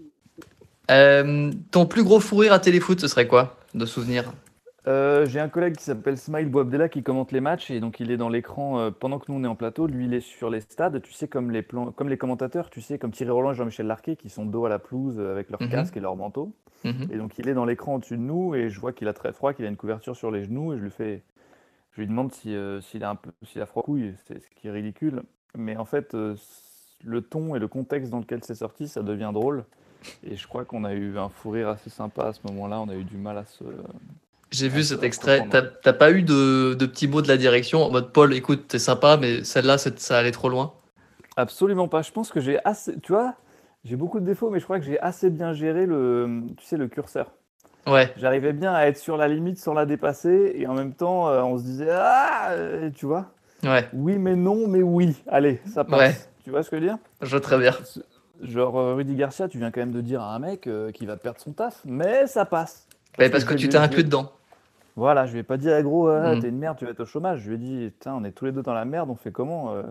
[0.89, 4.31] Euh, ton plus gros fou rire à téléfoot, ce serait quoi de souvenir?
[4.87, 8.09] Euh, j'ai un collègue qui s'appelle Smail Bouabdella qui commente les matchs et donc il
[8.09, 9.85] est dans l'écran euh, pendant que nous on est en plateau.
[9.85, 12.79] Lui il est sur les stades, tu sais, comme les, plans, comme les commentateurs, tu
[12.79, 15.61] sais, comme Thierry Roland et Jean-Michel Larquet qui sont dos à la pelouse avec leur
[15.61, 15.69] Mhm.
[15.69, 16.53] casque et leur manteau.
[16.85, 17.07] Mhm.
[17.11, 19.33] Et donc il est dans l'écran au-dessus de nous et je vois qu'il a très
[19.33, 21.21] froid, qu'il a une couverture sur les genoux et je lui fais,
[21.97, 24.39] je lui demande si, euh, s'il a un peu, s'il a froid aux couilles, c'est
[24.39, 25.23] ce qui est ridicule.
[25.57, 26.35] Mais en fait, euh,
[27.03, 29.65] le ton et le contexte dans lequel c'est sorti, ça devient drôle.
[30.23, 32.81] Et je crois qu'on a eu un fou rire assez sympa à ce moment-là.
[32.81, 33.63] On a eu du mal à se,
[34.51, 35.47] J'ai vu cet extrait.
[35.51, 38.79] T'as pas eu de, de petits mots de la direction en mode Paul, écoute, c'est
[38.79, 40.73] sympa, mais celle-là, c'est- ça allait trop loin?
[41.35, 42.01] Absolument pas.
[42.01, 42.99] Je pense que j'ai assez.
[43.01, 43.35] Tu vois,
[43.83, 46.77] j'ai beaucoup de défauts, mais je crois que j'ai assez bien géré le, tu sais,
[46.77, 47.31] le curseur.
[47.87, 51.29] Ouais, J'arrivais bien à être sur la limite sans la dépasser, et en même temps,
[51.29, 53.27] euh, on se disait ah, euh, tu vois,
[53.63, 55.15] ouais, oui mais non, mais oui.
[55.27, 55.99] Allez, ça passe.
[55.99, 56.15] Ouais.
[56.43, 56.97] Tu vois ce que je veux dire?
[57.21, 57.71] Je très bien.
[58.41, 61.05] Genre euh, Rudy Garcia, tu viens quand même de dire à un mec euh, qui
[61.05, 62.87] va perdre son taf, mais ça passe.
[63.17, 64.31] Ouais, parce que tu t'es inclus dedans.
[64.95, 66.39] Voilà, je lui ai pas dit, ah, gros, ah, Mm.
[66.39, 67.41] t'es une merde, tu vas être au chômage.
[67.41, 69.31] Je lui ai dit, tiens, on est tous les deux dans la merde, on fait
[69.31, 69.83] comment euh,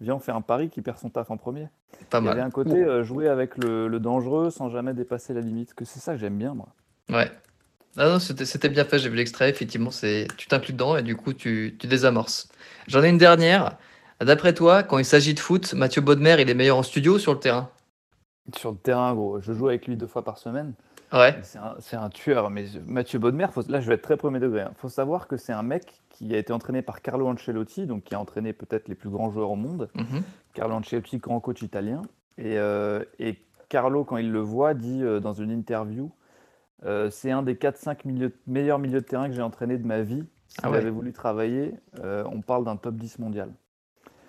[0.00, 1.68] Viens, on fait un pari qui perd son taf en premier.
[2.10, 2.46] Pas Il y avait mal.
[2.46, 5.74] un côté euh, jouer avec le, le dangereux sans jamais dépasser la limite.
[5.74, 6.68] Que c'est ça que j'aime bien, moi.
[7.10, 7.30] Ouais.
[7.96, 9.50] Ah non, c'était c'était bien fait, j'ai vu l'extrait.
[9.50, 12.48] Effectivement, c'est tu t'inclus dedans et du coup, tu, tu désamorces.
[12.86, 13.76] J'en ai une dernière.
[14.20, 17.18] D'après toi, quand il s'agit de foot, Mathieu Bodmer, il est meilleur en studio ou
[17.18, 17.70] sur le terrain?
[18.56, 20.74] Sur le terrain, gros, je joue avec lui deux fois par semaine.
[21.12, 22.50] Ouais, C'est un, c'est un tueur.
[22.50, 24.64] Mais Mathieu Bodmer, faut- là, je vais être très premier degré.
[24.68, 28.04] Il faut savoir que c'est un mec qui a été entraîné par Carlo Ancelotti, donc
[28.04, 29.90] qui a entraîné peut-être les plus grands joueurs au monde.
[29.94, 30.22] mhm.
[30.54, 32.02] Carlo Ancelotti, grand coach italien.
[32.38, 36.10] Et, euh, et Carlo, quand il le voit, dit euh, dans une interview
[36.84, 40.00] euh, C'est un des 4-5 milieux- meilleurs milieux de terrain que j'ai entraîné de ma
[40.02, 40.24] vie.
[40.48, 40.78] S'il Ah ouais.
[40.78, 43.50] avait voulu travailler, euh, on parle d'un top 10 mondial.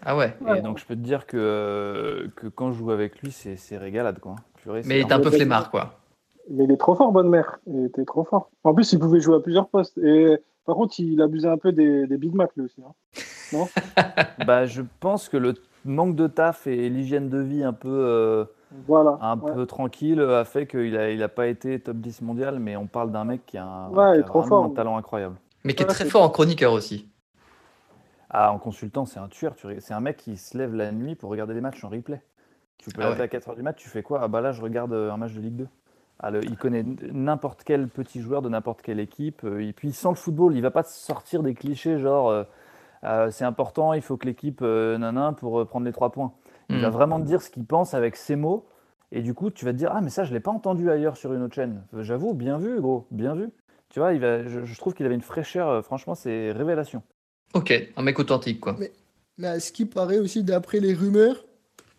[0.05, 0.33] Ah ouais.
[0.57, 3.55] Et donc, je peux te dire que, euh, que quand je joue avec lui, c'est
[3.57, 4.19] c'est régalade.
[4.19, 4.35] Quoi.
[4.61, 5.99] Purée, Mais il est un peu flemmard, quoi.
[6.49, 7.59] Mais il est trop fort, bonne mère.
[7.67, 8.49] Il était trop fort.
[8.63, 9.97] En plus, il pouvait jouer à plusieurs postes.
[9.99, 12.81] Et par contre, il abusait un peu des, des Big Mac, lui aussi.
[13.53, 13.65] hein.
[14.45, 15.53] bah, je pense que le
[15.85, 18.45] manque de taf et l'hygiène de vie un peu, euh,
[18.87, 19.19] Voilà.
[19.21, 19.53] un ouais.
[19.53, 22.87] peu tranquille a fait qu'il a, il a pas été top 10 mondial, mais on
[22.87, 24.65] parle d'un mec qui a, un, Ouais, il qui est a trop vraiment fort.
[24.65, 25.35] un talent incroyable.
[25.63, 27.07] Mais qui est très fort en chroniqueur aussi.
[28.29, 29.55] Ah, en consultant, c'est un tueur.
[29.79, 32.21] C'est un mec qui se lève la nuit pour regarder les matchs en replay.
[32.77, 33.21] Tu peux Ah ouais.
[33.21, 34.19] à 4h du mat, tu fais quoi?
[34.23, 35.67] Ah bah là, je regarde euh, un match de Ligue 2.
[36.19, 39.43] Ah, le- il connaît n'importe quel petit joueur de n'importe quelle équipe.
[39.43, 42.43] euh, Et puis, sans le football, il va pas sortir des clichés genre euh,
[43.05, 46.33] euh, c'est important, il faut que l'équipe euh, nanan pour euh, prendre les trois points.
[46.69, 46.81] Il Hmm.
[46.81, 48.65] va vraiment te dire ce qu'il pense avec ses mots.
[49.11, 51.17] Et du coup, tu vas te dire Ah, mais ça, je l'ai pas entendu ailleurs
[51.17, 51.83] sur une autre chaîne.
[51.99, 53.49] J'avoue, bien vu, gros, bien vu.
[53.89, 55.67] Tu vois, il va, je, je trouve qu'il avait une fraîcheur.
[55.67, 57.01] euh, franchement, c'est révélation.
[57.55, 58.77] Ok, un mec authentique, quoi.
[58.77, 58.91] Mais
[59.43, 61.43] à ce qui paraît aussi, d'après les rumeurs,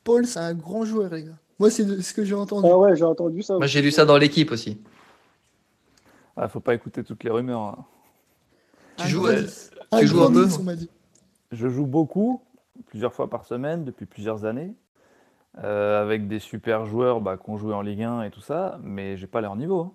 [0.05, 1.39] Paul, c'est un grand joueur, les gars.
[1.59, 2.69] Moi, c'est ce que j'ai entendu.
[2.71, 3.57] Ah ouais, j'ai entendu ça.
[3.57, 4.81] Moi, j'ai lu ça dans l'équipe aussi.
[6.37, 7.61] Ah, faut pas écouter toutes les rumeurs.
[7.61, 7.85] hein.
[8.97, 9.49] Tu Un joues, euh, tu
[9.91, 10.89] Un joues un peu dix, on m'a dit.
[11.53, 12.41] Je joue beaucoup,
[12.87, 14.75] plusieurs fois par semaine, depuis plusieurs années,
[15.65, 18.81] euh, avec des super joueurs bah, qui ont joué en Ligue 1 et tout ça,
[18.83, 19.81] mais j'ai pas leur niveau.
[19.83, 19.95] hein.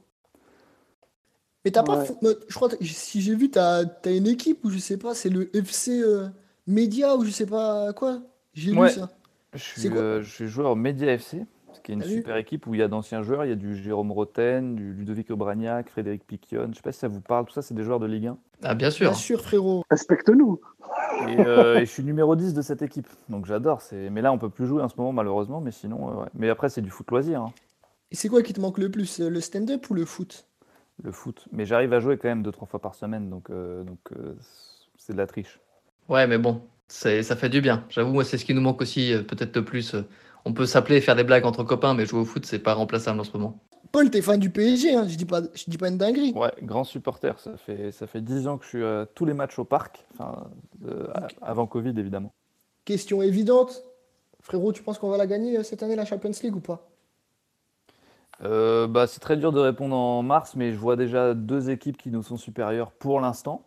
[1.64, 2.04] Mais t'as pas.
[2.48, 5.30] Je crois que si j'ai vu, t'as as une équipe ou je sais pas, c'est
[5.30, 6.28] le FC euh,
[6.68, 8.22] Média ou je sais pas quoi?
[8.54, 8.90] J'ai lu Ouais.
[8.90, 9.10] ça.
[9.54, 10.02] Je C'est suis, quoi?
[10.02, 11.46] euh, je suis joueur au Media FC,
[11.84, 13.46] qui est une super équipe où il y a d'anciens joueurs.
[13.46, 16.68] Il y a du Jérôme Roten, du Ludovic Obraniak, Frédéric Piquion.
[16.72, 18.38] Je sais pas si ça vous parle, tout ça, c'est des joueurs de Ligue 1.
[18.64, 19.10] Ah, bien sûr.
[19.10, 19.84] Bien sûr, frérot.
[19.90, 20.60] Respecte-nous.
[21.28, 23.82] Et, euh, et je suis numéro 10 de cette équipe, donc j'adore.
[23.82, 26.30] c'est- Mais là, on peut plus jouer en ce moment, malheureusement, mais sinon, euh, ouais.
[26.34, 27.42] Mais après, c'est du foot loisir.
[27.42, 27.54] hein.
[28.12, 30.46] Et c'est quoi qui te manque le plus euh, Le stand-up ou le foot?
[31.04, 31.46] Le foot.
[31.52, 34.34] Mais j'arrive à jouer quand même deux trois fois par semaine, donc euh, donc euh,
[34.98, 35.60] c'est de la triche.
[36.08, 37.84] Ouais, mais bon, c'est, ça fait du bien.
[37.90, 39.96] J'avoue, moi, c'est ce qui nous manque aussi, euh, peut-être le plus.
[40.46, 42.60] Euh, On peut s'appeler et faire des blagues entre copains, mais jouer au foot, c'est
[42.60, 43.60] pas remplaçable en ce moment.
[43.92, 46.34] Paul, t'es fan du PSG, hein, je dis pas, je dis pas une dinguerie.
[46.36, 47.40] Ouais, grand supporter.
[47.40, 50.06] Ça fait ça fait 10 ans que je suis à tous les matchs au parc,
[50.14, 50.48] enfin
[50.86, 51.08] euh,
[51.42, 52.34] avant Covid évidemment.
[52.84, 53.84] Question évidente.
[54.42, 56.90] Frérot, tu penses qu'on va la gagner euh, cette année, la Champions League ou pas?
[58.44, 61.98] Euh, bah c'est très dur de répondre en mars, mais je vois déjà deux équipes
[61.98, 63.66] qui nous sont supérieures pour l'instant.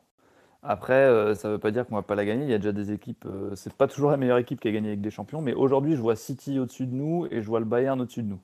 [0.63, 2.45] Après, euh, ça veut pas dire qu'on va pas la gagner.
[2.45, 3.25] Il y a déjà des équipes.
[3.27, 5.95] euh, c'est pas toujours la meilleure équipe qui a gagné avec des champions, mais aujourd'hui,
[5.95, 8.41] je vois City au-dessus de nous et je vois le Bayern au-dessus de nous.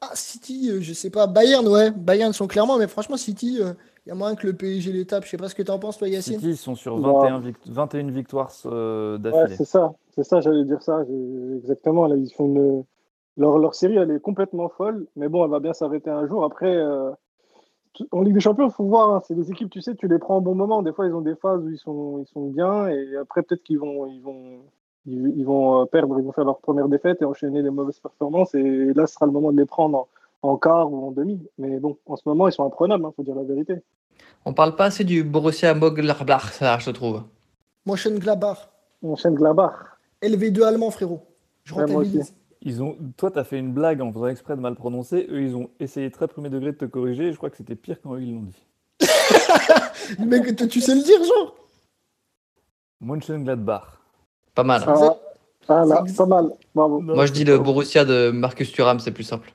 [0.00, 1.26] Ah, City, euh, je sais pas.
[1.26, 1.90] Bayern, ouais.
[1.90, 5.24] Bayern sont clairement, mais franchement, City, il y a moyen que le PSG les tape.
[5.24, 6.34] Je sais pas ce que t'en penses, toi, Yacine.
[6.34, 7.18] City, ils sont sur Non.
[7.20, 9.56] 21, vict- 21 victoires euh, Ouais, d'affilée.
[9.56, 9.92] c'est ça.
[10.14, 11.02] C'est ça, j'allais dire ça.
[11.04, 12.06] J'ai- Exactement.
[12.06, 12.84] Là, ils font une...
[13.38, 15.06] leur, leur série, elle est complètement folle.
[15.16, 16.44] Mais bon, elle va bien s'arrêter un jour.
[16.44, 17.16] Après, euh, tu-
[18.12, 19.14] en Ligue des Champions, il faut voir.
[19.14, 20.82] hein, c'est des équipes, tu sais, tu les prends au bon moment.
[20.82, 22.88] Des fois, ils ont des phases où ils sont, ils sont bien.
[22.88, 24.58] Et après, peut-être qu'ils vont, ils vont,
[25.06, 26.18] ils, ils vont euh, perdre.
[26.18, 28.54] Ils vont faire leur première défaite et enchaîner les mauvaises performances.
[28.54, 29.98] Et là, ce sera le moment de les prendre
[30.42, 31.40] en, en quart ou en demi.
[31.58, 33.82] Mais bon, en ce moment, ils sont imprenables, il faut dire la vérité.
[34.44, 37.22] On parle pas assez du Borussia Mönchengladbach, ça, je trouve.
[37.84, 38.68] Mönchengladbach.
[39.02, 39.72] Glabach.
[40.22, 41.20] LV2 allemand, frérot.
[41.64, 42.34] Je rentabilise.
[42.66, 45.28] Ils ont, toi, tu as fait une blague en faisant exprès de mal prononcer.
[45.30, 47.28] Eux, ils ont essayé très premier degré de te corriger.
[47.28, 48.66] Et je crois que c'était pire quand eux, ils l'ont dit.
[50.18, 51.54] Mec, tu sais le dire, genre
[53.00, 54.00] Mönchengladbach.
[54.52, 54.82] Pas mal.
[54.84, 55.16] Ah,
[55.68, 56.50] ah, là, c'est pas mal.
[56.74, 57.00] Bravo.
[57.00, 59.52] Non, Moi, je dis le Borussia de Marcus Thuram, c'est plus simple.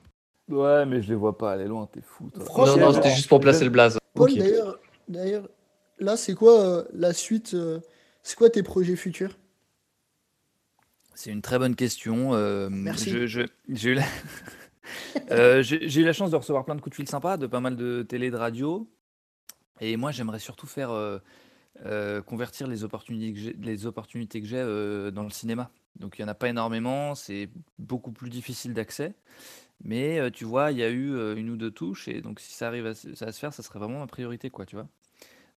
[0.50, 1.90] Ouais, mais je les vois pas aller loin.
[1.92, 2.66] T'es fou, toi.
[2.66, 4.00] Non, non, c'était juste pour placer le blaze.
[4.14, 4.38] Paul, Ok.
[4.38, 5.50] d'ailleurs, d'ailleurs,
[6.00, 7.82] là, c'est quoi euh, la suite euh,
[8.24, 9.38] C'est quoi tes projets futurs?
[11.22, 12.34] C'est une très bonne question.
[12.34, 13.12] euh, Merci.
[13.12, 14.02] je- je- J'ai eu, la...
[15.30, 17.60] Euh, j'ai- eu la chance de recevoir plein de coups de fil sympas, de pas
[17.60, 18.90] mal de télé, de radio.
[19.80, 23.32] Et moi, j'aimerais surtout faire euh, convertir les opportunités
[24.42, 25.70] que j'ai, dans le cinéma.
[25.96, 29.14] Donc, il n'y en a pas énormément, c'est beaucoup plus difficile d'accès.
[29.84, 32.08] Mais tu vois, il y a eu une ou deux touches.
[32.08, 34.50] Et donc, si ça arrive à, se- à se faire, ça serait vraiment ma priorité,
[34.50, 34.88] quoi, tu vois.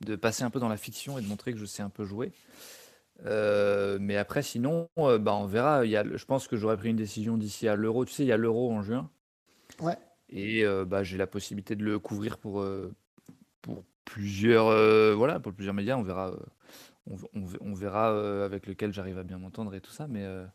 [0.03, 2.05] De passer un peu dans la fiction et de montrer que je sais un peu
[2.05, 2.33] jouer.
[3.27, 5.85] Euh, mais après, sinon, euh, bah, on verra.
[5.85, 8.05] Il y a, le- je pense que j'aurais pris une décision d'ici à l'Euro.
[8.05, 9.11] Tu sais, il y a l'Euro en juin.
[9.81, 9.99] Ouais.
[10.31, 12.93] Et euh, bah, j'ai la possibilité de le couvrir pour, euh,
[13.63, 15.97] pour plusieurs, euh, voilà, pour plusieurs médias.
[15.97, 16.37] On verra, euh,
[17.11, 20.09] on, on- on verra euh, avec lequel j'arrive à bien m'entendre et tout ça.
[20.09, 20.47] Mais, euh,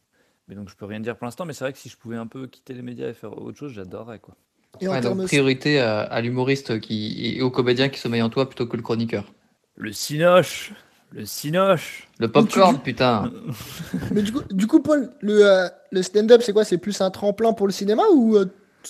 [0.47, 1.45] mais donc, je peux rien dire pour l'instant.
[1.45, 3.57] Mais c'est vrai que si je pouvais un peu quitter les médias et faire autre
[3.59, 4.35] chose, j'adorerais, quoi.
[4.81, 8.21] Et en Ouais, donc termes priorité à, à l'humoriste qui, et au comédien qui sommeille
[8.21, 9.31] en toi plutôt que le chroniqueur.
[9.77, 10.73] Le cinoche
[11.11, 13.31] Le cinoche Le popcorn, putain.
[14.11, 16.63] Mais du coup, du coup Paul, le, euh, le stand-up, c'est quoi?
[16.63, 18.45] C'est plus un tremplin pour le cinéma ou euh,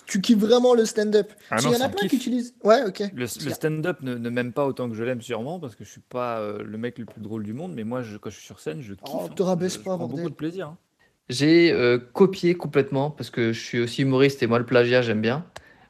[0.06, 1.32] tu kiffes vraiment le stand-up?
[1.50, 2.54] Ah qu'il y en a plein qui utilisent.
[2.64, 3.00] Ouais, ok.
[3.14, 5.90] Le, le stand-up ne, ne m'aime pas autant que je l'aime sûrement parce que je
[5.90, 8.36] suis pas euh, le mec le plus drôle du monde, mais moi je- quand je
[8.36, 9.04] suis sur scène, je kiffe.
[9.14, 9.34] Oh, hein.
[9.36, 10.68] te rabaisse Je- je pas, prends beaucoup de plaisir.
[10.68, 10.78] hein.
[11.30, 15.22] J'ai euh, copié complètement, parce que je suis aussi humoriste et moi le plagiat j'aime
[15.22, 15.46] bien.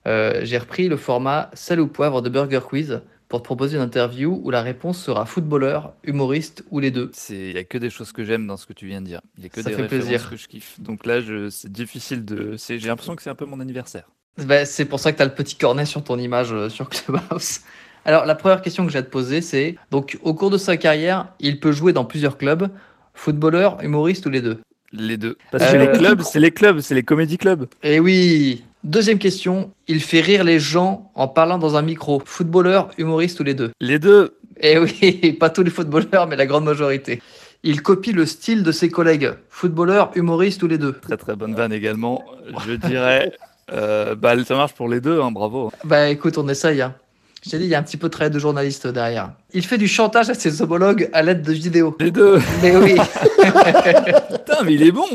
[0.08, 3.84] Euh, j'ai repris le format sel ou poivre de Burger Quiz pour te proposer une
[3.84, 7.12] interview où la réponse sera footballeur, humoriste ou les deux.
[7.30, 9.22] Il y a que des choses que j'aime dans ce que tu viens de dire.
[9.38, 10.30] Il y a que Ça des fait références plaisir.
[10.32, 10.80] que je kiffe.
[10.80, 12.56] Donc là, je, c'est difficile de.
[12.58, 14.10] J'ai l'impression que c'est un peu mon anniversaire.
[14.46, 16.90] Ben, c'est pour ça que tu as le petit cornet sur ton image euh, sur
[16.90, 17.60] Clubhouse.
[18.06, 20.78] Alors, la première question que j'ai à te poser, c'est donc, au cours de sa
[20.78, 22.70] carrière, il peut jouer dans plusieurs clubs,
[23.14, 24.60] footballeur, humoriste ou les deux?
[24.92, 25.38] Les deux.
[25.52, 27.68] Parce Euh, que les clubs, c'est les clubs, c'est les comédie clubs.
[27.84, 32.90] Eh oui Deuxième question, il fait rire les gens en parlant dans un micro, footballeur,
[32.98, 33.72] humoriste ou les deux?
[33.82, 34.38] Les deux.
[34.62, 37.22] Eh oui, pas tous les footballeurs, mais la grande majorité.
[37.64, 40.94] Il copie le style de ses collègues, footballeur, humoriste ou les deux?
[40.94, 42.24] Très très bonne vanne également.
[42.66, 43.34] Je dirais.
[43.74, 45.72] euh, bah, ça marche pour les deux, hein, bravo.
[45.84, 46.82] Bah écoute, on essaye.
[46.82, 46.96] Hein.
[47.44, 49.32] Je t'ai dit, il y a un petit peu de travail de journaliste derrière.
[49.54, 51.96] Il fait du chantage à ses homologues à l'aide de vidéos.
[52.00, 52.40] Les deux.
[52.62, 52.96] Mais oui.
[54.30, 55.08] Putain, mais il est bon.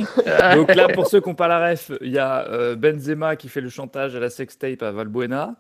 [0.55, 3.49] Donc là, pour ceux qui n'ont pas la ref, il y a euh, Benzema qui
[3.49, 5.55] fait le chantage à la sextape à Valbuena.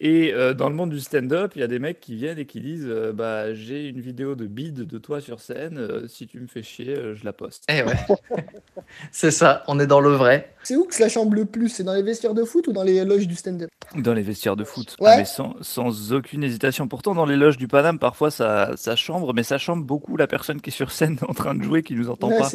[0.00, 2.46] Et euh, dans le monde du stand-up, il y a des mecs qui viennent et
[2.46, 6.28] qui disent euh, bah, J'ai une vidéo de bide de toi sur scène, euh, si
[6.28, 7.64] tu me fais chier, euh, je la poste.
[7.68, 7.96] Eh ouais.
[9.10, 10.54] C'est ça, on est dans le vrai.
[10.62, 11.68] C'est où que ça chambre le plus?
[11.68, 13.70] C'est dans les vestiaires de foot ou dans les loges du stand-up?
[13.96, 14.96] Dans les vestiaires de foot.
[15.00, 15.10] Ouais.
[15.10, 16.86] Ah, mais sans, sans aucune hésitation.
[16.86, 20.28] Pourtant, dans les loges du Paname, parfois ça, ça chambre, mais ça chambre beaucoup la
[20.28, 22.50] personne qui est sur scène en train de jouer, qui nous entend Ouais, pas.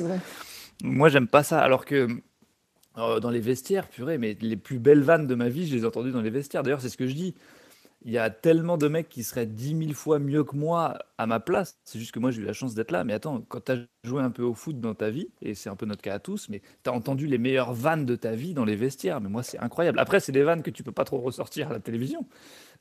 [0.82, 1.60] Moi, j'aime pas ça.
[1.60, 2.08] Alors que
[2.97, 5.82] euh, dans les vestiaires, purée, mais les plus belles vannes de ma vie, je les
[5.84, 6.63] ai entendues dans les vestiaires.
[6.63, 7.36] D'ailleurs, c'est ce que je dis.
[8.06, 11.25] Il y a tellement de mecs qui seraient 10 000 fois mieux que moi à
[11.25, 11.77] ma place.
[11.86, 13.06] C'est juste que moi, j'ai eu la chance d'être là.
[13.06, 15.69] Mais attends, quand tu as joué un peu au foot dans ta vie, et c'est
[15.69, 18.36] un peu notre cas à tous, mais tu as entendu les meilleures vannes de ta
[18.36, 19.21] vie dans les vestiaires.
[19.21, 19.99] Mais moi, c'est incroyable.
[19.99, 22.25] Après, c'est des vannes que tu peux pas trop ressortir à la télévision.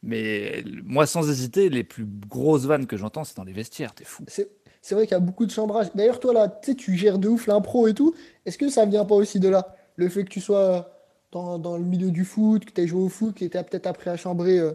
[0.03, 3.95] Mais moi, sans hésiter, les plus grosses vannes que j'entends, c'est dans les vestiaires.
[3.95, 4.25] T'es fou.
[4.27, 5.87] C'est vrai qu'il y a beaucoup de chambrage.
[5.95, 8.13] D'ailleurs, toi, là, tu gères de ouf l'impro et tout.
[8.45, 9.77] Est-ce que ça vient pas aussi de là?
[9.97, 10.93] Le fait que tu sois
[11.33, 14.11] dans, le milieu du foot, que tu aies joué au foot, que tu peut-être appris
[14.11, 14.73] à chambrer euh,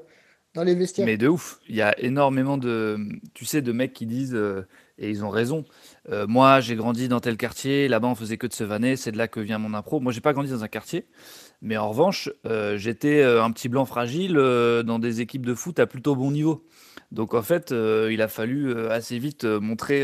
[0.53, 1.05] dans les vestiaires.
[1.05, 2.97] Mais de ouf, il y a énormément de,
[3.33, 5.65] tu sais, de mecs qui disent, euh, et ils ont raison,
[6.09, 9.11] euh, moi j'ai grandi dans tel quartier, là-bas on faisait que de se vanner, c'est
[9.11, 9.99] de là que vient mon impro.
[9.99, 11.05] Moi j'ai pas grandi dans un quartier,
[11.61, 12.31] mais en revanche,
[12.75, 16.65] j'étais un petit blanc fragile dans des équipes de foot à plutôt bon niveau.
[17.11, 20.03] Donc en fait, il a fallu assez vite montrer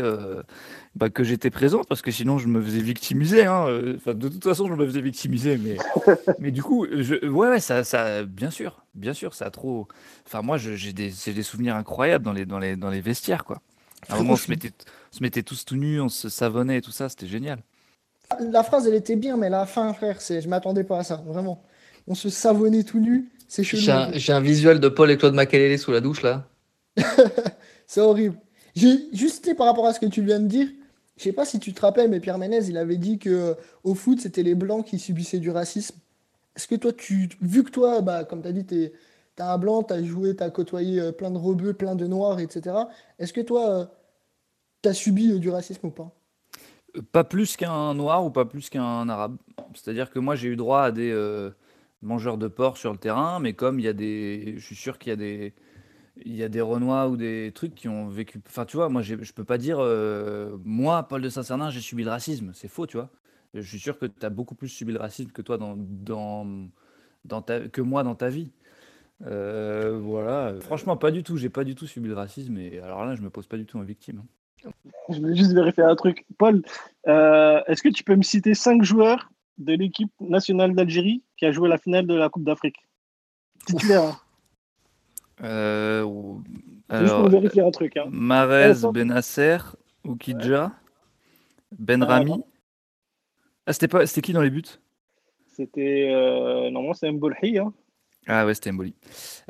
[0.96, 3.46] bah, que j'étais présent, parce que sinon je me faisais victimiser.
[3.46, 5.76] hein, euh, Enfin, de toute façon, je me faisais victimiser, mais,
[6.38, 9.88] mais du coup, je, ouais, ouais, ça, ça, bien sûr, bien sûr, ça a trop.
[10.26, 13.60] Enfin, moi, j'ai des, des souvenirs incroyables dans les, dans les, dans les vestiaires, quoi.
[14.08, 14.72] À un moment, on se mettait,
[15.12, 17.58] on se mettait tous tout nus, on se savonnait et tout ça, c'était génial.
[18.40, 21.22] La phrase, elle était bien, mais la fin, frère, c'est, je m'attendais pas à ça,
[21.26, 21.62] vraiment.
[22.06, 23.82] On se savonnait tout nu, c'est chelou.
[24.14, 26.46] J'ai un, visuel de Paul et Claude Makelele sous la douche là.
[27.86, 28.36] C'est horrible.
[28.76, 30.68] Juste par rapport à ce que tu viens de dire,
[31.16, 33.54] je sais pas si tu te rappelles, mais Pierre Ménez, il avait dit que euh,
[33.84, 35.96] au foot, c'était les blancs qui subissaient du racisme.
[36.56, 36.92] Est-ce que toi,
[37.40, 38.92] vu que toi, bah, comme tu as dit, tu es,
[39.38, 42.40] un blanc, tu as joué, tu as côtoyé euh, plein de rebeux, plein de noirs,
[42.40, 42.76] etc.
[43.18, 43.90] Est-ce que toi,
[44.84, 46.14] tu as subi euh, du racisme ou pas?
[46.96, 49.36] Euh, Pas plus qu'un noir ou pas plus qu'un arabe.
[49.74, 51.50] C'est-à-dire que moi, j'ai eu droit à des euh,
[52.02, 54.54] mangeurs de porc sur le terrain, mais comme il y a des.
[54.58, 55.54] Je suis sûr qu'il y a des.
[56.16, 58.40] Il y a des Renois ou des trucs qui ont vécu.
[58.46, 62.04] Enfin, tu vois, moi, je peux pas dire, euh, moi, Paul de Saint-Cernin, j'ai subi
[62.04, 62.52] le racisme.
[62.54, 63.10] C'est faux, tu vois.
[63.52, 67.68] Je suis sûr que tu as beaucoup plus subi le racisme que toi dans, ta,
[67.68, 68.50] que moi dans ta vie.
[69.26, 70.54] Euh, voilà.
[70.60, 71.36] Franchement, pas du tout.
[71.36, 72.58] J'ai pas du tout subi le racisme.
[72.58, 74.22] Et alors là, je me pose pas du tout en victime.
[74.22, 74.70] hein.
[75.10, 76.24] Je voulais juste vérifier un truc.
[76.38, 76.62] Paul,
[77.06, 81.52] euh, est-ce que tu peux me citer cinq joueurs de l'équipe nationale d'Algérie qui a
[81.52, 82.76] joué la finale de la Coupe d'Afrique?
[83.66, 84.23] Titulaire.
[85.42, 86.42] Euh, ou-
[86.90, 87.96] Juste pour alors, vérifier un truc.
[87.96, 88.04] Hein.
[88.10, 88.92] Marez, Attends.
[88.92, 89.58] Benasser,
[90.04, 90.70] Oukidja,
[91.78, 92.42] Benrami.
[93.66, 94.62] Ah, c'était pas, c'était qui dans les buts?
[95.48, 96.10] C'était.
[96.12, 97.58] Euh, normalement, c'est Mbolhi.
[97.58, 97.72] Hein.
[98.26, 98.94] Ah ouais, c'était Mboli.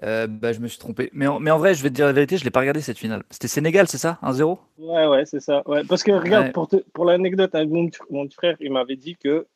[0.02, 1.10] Euh, bah, je me suis trompé.
[1.12, 2.80] Mais en, mais en vrai, je vais te dire la vérité, je l'ai pas regardé
[2.80, 3.22] cette finale.
[3.30, 4.18] C'était Sénégal, c'est ça?
[4.22, 4.58] 1-0?
[4.78, 5.62] Ouais, ouais, c'est ça.
[5.68, 5.82] Ouais.
[5.84, 6.52] Parce que regarde, Ouais.
[6.52, 9.46] pour, te- pour l'anecdote, hein, mon, mon frère, il m'avait dit que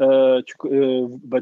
[0.00, 1.40] euh, tu euh, bah,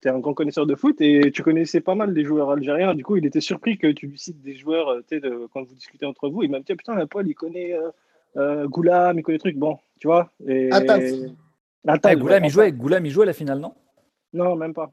[0.00, 2.94] t'es, t'es un grand connaisseur de foot et tu connaissais pas mal des joueurs algériens.
[2.94, 5.62] Du coup, il était surpris que tu lui cites des joueurs euh, tu de, quand
[5.62, 6.42] vous discutez entre vous.
[6.42, 7.90] Il m'a dit Putain, la Paul, il connaît euh,
[8.36, 9.56] euh, Goulam, il connaît des trucs.
[9.56, 10.30] Bon, tu vois.
[10.46, 10.70] Et...
[10.72, 11.30] Attal.
[11.86, 13.74] Ah, Attal, Goulam, il jouait, Goulam, il jouait à la finale, non?
[14.32, 14.92] Non, même pas.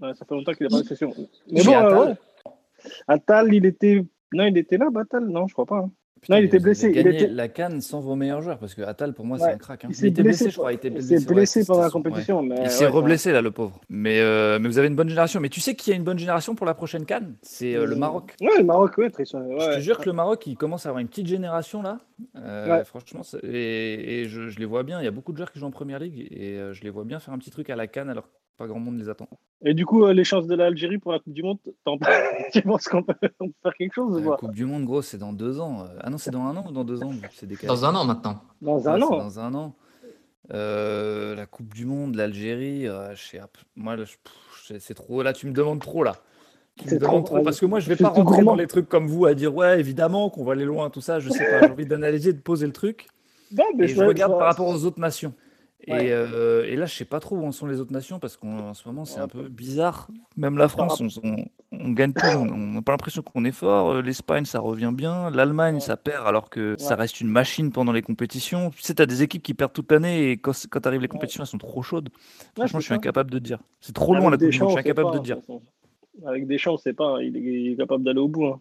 [0.00, 1.12] Ça fait longtemps qu'il est pas de session.
[1.50, 1.92] Mais bon, Attal.
[1.92, 2.14] euh, ouais.
[3.08, 4.04] Attal, il était.
[4.32, 5.24] Non, il était là, Attal?
[5.26, 5.78] Non, je crois pas.
[5.78, 5.90] hein.
[6.20, 9.14] Putain, il était blessé, il était- la canne sans vos meilleurs joueurs parce que Attal
[9.14, 9.84] pour moi c'est un crack.
[9.84, 9.88] hein.
[9.90, 10.72] Il Il, s'est était blessé, blessé, je crois.
[10.72, 11.92] Il était il blessé, s'est blessé ouais, pendant la ouais.
[11.92, 12.42] compétition.
[12.42, 13.80] Mais Il s'est reblessé là, le pauvre.
[13.88, 15.40] Mais, euh, mais vous avez une bonne génération.
[15.40, 17.86] Mais tu sais qu'il y a une bonne génération pour la prochaine canne C'est euh,
[17.86, 18.34] le Maroc.
[18.40, 21.00] Ouais, le Maroc, ouais, très Je te jure que le Maroc, il commence à avoir
[21.00, 21.98] une petite génération là.
[22.36, 22.84] Euh.
[22.84, 25.00] Franchement, et, et je, je les vois bien.
[25.00, 27.04] Il y a beaucoup de joueurs qui jouent en première ligue et je les vois
[27.04, 29.28] bien faire un petit truc à la canne alors Pas grand monde les attend.
[29.64, 31.96] Et du coup, euh, les chances de l'Algérie pour la Coupe du Monde, t'en-
[32.52, 33.14] tu penses qu'on peut,
[33.62, 35.84] faire quelque chose ou La Coupe du Monde, gros, c'est dans deux ans.
[35.84, 37.94] Euh, Ah non, c'est dans un an ou dans deux ans c'est décalé Dans un
[37.94, 38.40] an maintenant.
[38.60, 39.74] Dans Ouais, un an dans un an.
[40.52, 43.40] Euh, la Coupe du Monde, l'Algérie, euh, je sais,
[43.76, 43.96] moi,
[44.78, 45.22] c'est trop.
[45.22, 46.16] Là, tu me demandes trop, là.
[46.76, 48.88] Tu me demandes trop, trop, parce que moi, je vais pas rentrer dans les trucs
[48.88, 51.20] comme vous à dire, ouais, évidemment, qu'on va aller loin, tout ça.
[51.20, 53.06] Je sais pas, j'ai envie d'analyser, de poser le truc.
[53.50, 55.32] Non, mais Et je regarde ça- par rapport aux autres nations.
[55.88, 58.36] Et, euh, et là, je sais pas trop où en sont les autres nations parce
[58.36, 60.08] qu'en ce moment, c'est un peu bizarre.
[60.36, 62.26] Même la France, on, on- on gagne tout.
[62.26, 63.90] On n'a pas l'impression qu'on est fort.
[63.92, 65.30] Euh, L'Espagne, ça revient bien.
[65.30, 68.70] L'Allemagne, ça perd alors que ça reste une machine pendant les compétitions.
[68.70, 71.08] Tu sais, tu as des équipes qui perdent toute l'année et quand, quand arrivent les
[71.08, 72.08] compétitions, elles sont trop chaudes.
[72.56, 73.58] Franchement, c'est je suis incapable de dire.
[73.80, 74.76] C'est trop Avec loin la Deschamps, Monde.
[74.76, 75.38] Je suis incapable pas, de dire.
[76.26, 78.46] Avec Deschamps, on sait pas, il est, il est capable d'aller au bout.
[78.46, 78.60] hein.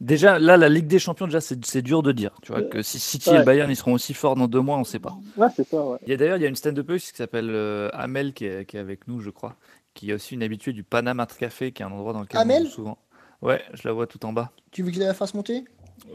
[0.00, 2.30] Déjà, là, la Ligue des Champions, déjà, c'est dur de dire.
[2.42, 2.68] Tu vois, Ouais.
[2.68, 4.98] que si City et le Bayern, ils seront aussi forts dans deux mois, on sait
[4.98, 5.16] pas.
[5.36, 5.98] Ouais, c'est ça, ouais.
[6.06, 8.64] Il y a d'ailleurs, il y a une stand-upeuse qui s'appelle euh, Amel qui est,
[8.66, 9.56] qui est avec nous, je crois,
[9.94, 12.42] qui est aussi une habituée du Panama Café, qui est un endroit dans lequel on
[12.42, 12.98] Amel joue souvent.
[13.42, 14.50] Ouais, je la vois tout en bas.
[14.70, 15.64] Tu veux que je la fasse monter?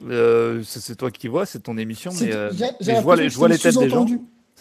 [0.10, 3.50] Euh, c'est toi qui vois, c'est ton émission, mais, euh, je vois les, je vois
[3.50, 4.06] têtes des gens.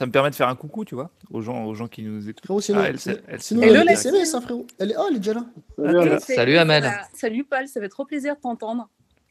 [0.00, 2.26] Ça me permet de faire un coucou, tu vois, aux gens, aux gens qui nous
[2.26, 2.42] écoutent.
[2.46, 2.96] Frérot, c'est Ah, elle,
[3.28, 4.66] elle, elle est SMS, hein, frérot.
[4.78, 4.94] Elle est...
[4.98, 5.44] Oh, elle est déjà là.
[5.76, 6.90] Salut, Ah, Salut, Amel.
[7.12, 8.88] Salut Paul, ça fait trop plaisir de t'entendre.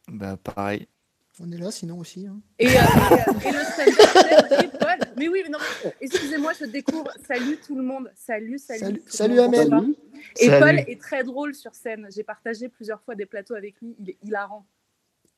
[0.09, 0.87] Bah, pareil.
[1.41, 2.27] On est là, sinon aussi.
[2.27, 2.37] hein.
[2.59, 4.97] Et, euh, et, euh, et le stand-up, et Paul.
[5.17, 5.57] Mais oui, mais non,
[6.01, 7.09] excusez-moi, je découvre.
[7.27, 8.11] Salut tout le monde.
[8.15, 8.79] Salut, salut.
[8.79, 9.55] Salut- salut, monde.
[9.55, 9.83] Amel.
[10.39, 10.59] Et Salut.
[10.59, 12.07] Paul est très drôle sur scène.
[12.15, 13.95] J'ai partagé plusieurs fois des plateaux avec lui.
[13.99, 14.67] Il est hilarant.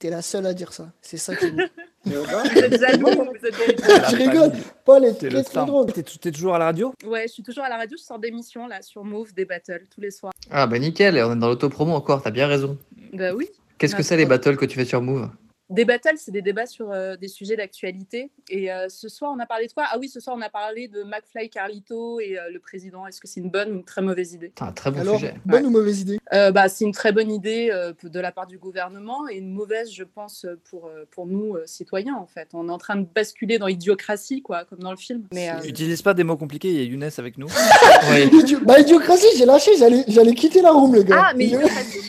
[0.02, 0.92] T'es la seule à dire ça.
[1.00, 1.62] C'est ça qui est beau.
[2.12, 4.02] Et au bas Vous êtes jaloux, vous êtes jaloux.
[4.02, 4.52] La je rigole.
[4.84, 5.66] Paul est T'es très le très star.
[5.68, 5.94] drôle.
[5.94, 6.92] T'es t'es toujours à la radio?
[7.06, 7.96] Ouais, je suis toujours à la radio.
[8.00, 10.34] Je sors d'émissions là sur Move, des battles tous les soirs.
[10.50, 12.80] Ah bah nickel, on est dans l'autopromo encore, t'as bien raison.
[13.14, 13.48] Bah oui.
[13.78, 15.30] Qu'est-ce que c'est les battles que tu fais sur Move
[15.72, 18.30] Des battles, c'est des débats sur euh, des sujets d'actualité.
[18.50, 19.86] Et euh, ce soir, on a parlé de quoi?
[19.90, 23.08] Ah oui, ce soir, on a parlé de McFly Carlito et euh, le président.
[23.08, 24.52] Est-ce que c'est une bonne ou une très mauvaise idée?
[24.58, 25.36] C'est un très bon Alors, sujet.
[25.46, 26.20] bonne ou mauvaise idée?
[26.34, 29.50] Euh, bah, C'est une très bonne idée euh, de la part du gouvernement et une
[29.54, 32.50] mauvaise, je pense, pour, pour nous, euh, citoyens, en fait.
[32.54, 35.24] On est en train de basculer dans l'idiocratie, quoi, comme dans le film.
[35.34, 37.48] Mais, euh, Utilise pas des mots compliqués, il y a Younes avec nous.
[38.32, 39.72] Idio- Bah, idiocratie, j'ai lâché.
[39.78, 41.28] J'allais j'allais quitter la room, le gars.
[41.30, 42.00] Ah, mais Idiocratie,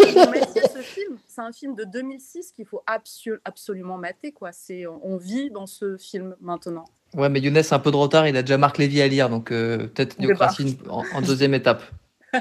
[1.34, 2.82] c'est un film de 2006 qu'il faut
[3.44, 4.52] absolument mater, quoi.
[4.52, 6.84] C'est, on vit dans ce film maintenant.
[7.14, 9.28] Ouais, mais Younes a un peu de retard, il a déjà Marc Lévy à lire,
[9.28, 10.16] donc euh, peut-être.
[10.18, 11.82] Idiocratie en, en deuxième étape.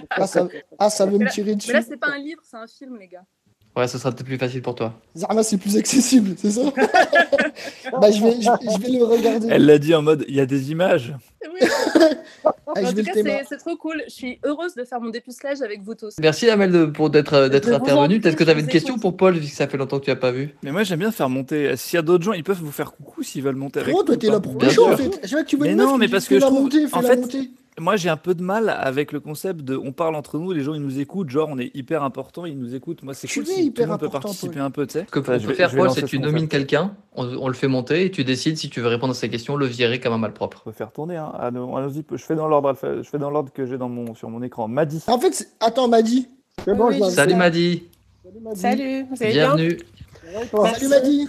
[0.09, 0.47] Ah, ça...
[0.79, 1.73] ah, ça veut Mais me là- tirer Mais dessus.
[1.73, 3.25] là, c'est pas un livre, c'est un film, les gars.
[3.75, 4.93] Ouais, ce sera peut-être plus facile pour toi.
[5.15, 6.61] Zarma, c'est plus accessible, c'est ça
[8.01, 9.47] Bah, je vais, je, je vais le regarder.
[9.49, 11.13] Elle l'a dit en mode, il y a des images.
[11.43, 11.67] Oui.
[12.43, 14.01] Ah, en tout cas, le c'est, c'est trop cool.
[14.07, 16.15] Je suis heureuse de faire mon dépucelage avec vous tous.
[16.21, 18.19] Merci Amel de- pour d'être euh, intervenu.
[18.21, 20.09] Peut-être que tu avais une question pour Paul, vu que ça fait longtemps que tu
[20.09, 20.55] n'as pas vu.
[20.63, 21.75] Mais moi, j'aime bien faire monter.
[21.75, 24.03] S'il y a d'autres gens, ils peuvent vous faire coucou s'ils veulent monter avec toi,
[24.07, 24.39] nous t'es là pas.
[24.39, 25.19] pour Bien pécho, en fait.
[25.23, 26.85] Je vois que tu veux Mais une non, mais parce que je la trouve- montée,
[26.91, 27.51] en fait, la montée.
[27.79, 30.61] Moi, j'ai un peu de mal avec le concept de on parle entre nous, les
[30.61, 33.01] gens ils nous écoutent, genre on est hyper important, ils nous écoutent.
[33.01, 35.05] Moi, c'est Tu cool si tout hyper le monde peut participer un peu, tu sais.
[35.07, 37.47] Ce que Enfin, on je peut faire, Paul, c'est que tu nomines quelqu'un, on, on
[37.47, 39.99] le fait monter et tu décides si tu veux répondre à ces questions, le virer
[40.01, 40.63] comme un malpropre.
[40.65, 41.15] On peut faire tourner.
[41.15, 41.31] Hein.
[41.39, 44.29] Allons- allons-y, je fais dans l'ordre, je fais dans l'ordre que j'ai dans mon sur
[44.29, 44.67] mon écran.
[44.67, 45.01] Madi.
[45.07, 46.27] En fait, c'est- attends, Madi.
[46.67, 47.35] Bon, Oui, je Salut.
[47.35, 47.83] Madi,
[48.23, 48.59] Salut, Madi.
[48.59, 49.77] Salut, vous allez bien bienvenue.
[50.51, 51.27] Toi Salut, Madi.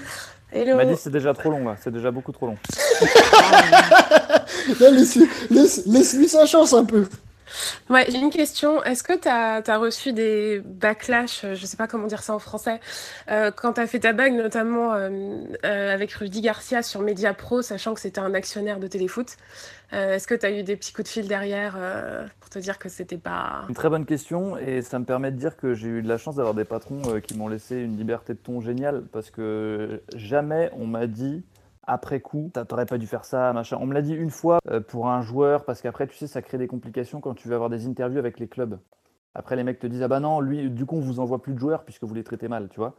[0.54, 0.76] Hello.
[0.76, 2.56] Madi, c'est déjà trop long là, c'est déjà beaucoup trop long.
[4.80, 5.18] Là, laisse,
[5.50, 7.06] laisse, laisse-lui sa chance un peu.
[7.90, 8.82] Ouais, j'ai une question.
[8.84, 12.38] Est-ce que tu as, reçu des backlash, euh, je sais pas comment dire ça en
[12.38, 12.80] français,
[13.30, 17.62] euh, quand tu as fait ta bague, notamment euh, avec Rudy Garcia sur Media Pro,
[17.62, 19.36] sachant que c'était un actionnaire de téléfoot
[19.92, 21.76] Est-ce que tu as eu des petits coups de fil derrière
[22.40, 23.64] pour te dire que c'était pas.
[23.68, 26.18] Une très bonne question et ça me permet de dire que j'ai eu de la
[26.18, 30.70] chance d'avoir des patrons qui m'ont laissé une liberté de ton géniale parce que jamais
[30.76, 31.42] on m'a dit
[31.86, 33.78] après coup, t'aurais pas dû faire ça, machin.
[33.80, 36.42] On me l'a dit une fois euh, pour un joueur parce qu'après, tu sais, ça
[36.42, 38.78] crée des complications quand tu veux avoir des interviews avec les clubs.
[39.34, 41.54] Après, les mecs te disent ah bah non, lui, du coup, on vous envoie plus
[41.54, 42.94] de joueurs puisque vous les traitez mal, tu vois.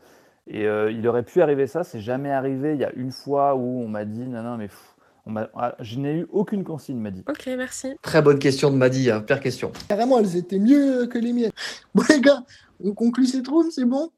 [0.48, 2.74] Et euh, il aurait pu arriver ça, c'est jamais arrivé.
[2.74, 5.50] Il y a une fois où on m'a dit non non mais pff, on m'a-
[5.56, 7.24] ah, je n'ai eu aucune consigne, m'a dit.
[7.30, 7.96] Ok, merci.
[8.02, 9.72] Très bonne question de Madi, hein, pire question.
[9.88, 11.52] Carrément, elles étaient mieux que les miennes.
[11.96, 12.44] Bon, les gars,
[12.84, 14.10] on conclut cette room, c'est bon?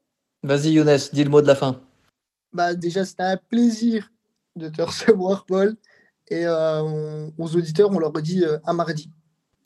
[0.42, 1.80] Vas-y Younes, dis le mot de la fin.
[2.54, 4.10] Bah, déjà, c'était un plaisir
[4.56, 5.76] de te recevoir, Paul.
[6.30, 9.10] Et euh, on- aux auditeurs, on leur dit euh, à mardi.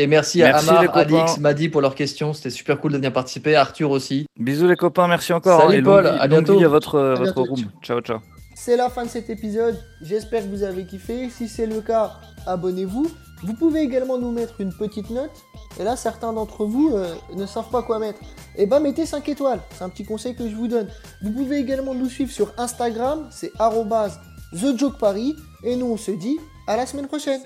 [0.02, 0.96] Et merci, Merci, à Amar.
[0.98, 2.34] Alix, Madi pour leurs questions.
[2.34, 3.56] C'était super cool de venir participer.
[3.56, 4.26] Arthur aussi.
[4.40, 5.62] Bisous les copains, merci encore.
[5.62, 6.58] Salut, hein, et Paul, à bientôt.
[6.58, 7.44] vie à votre, À votre bientôt.
[7.54, 7.66] room.
[7.82, 8.20] Ciao ciao.
[8.56, 9.78] C'est la fin de cet épisode.
[10.02, 11.30] J'espère que vous avez kiffé.
[11.30, 12.14] Si c'est le cas,
[12.46, 13.10] abonnez-vous.
[13.44, 15.32] Vous pouvez également nous mettre une petite note.
[15.80, 18.20] Et là, certains d'entre vous euh, ne savent pas quoi mettre.
[18.58, 19.60] Et ben, mettez 5 étoiles.
[19.78, 20.88] C'est un petit conseil que je vous donne.
[21.22, 23.28] Vous pouvez également nous suivre sur Instagram.
[23.32, 23.52] C'est
[24.52, 25.36] arrobase TheJokeParis.
[25.64, 26.38] Et nous, on se dit
[26.68, 27.42] à la semaine prochaine.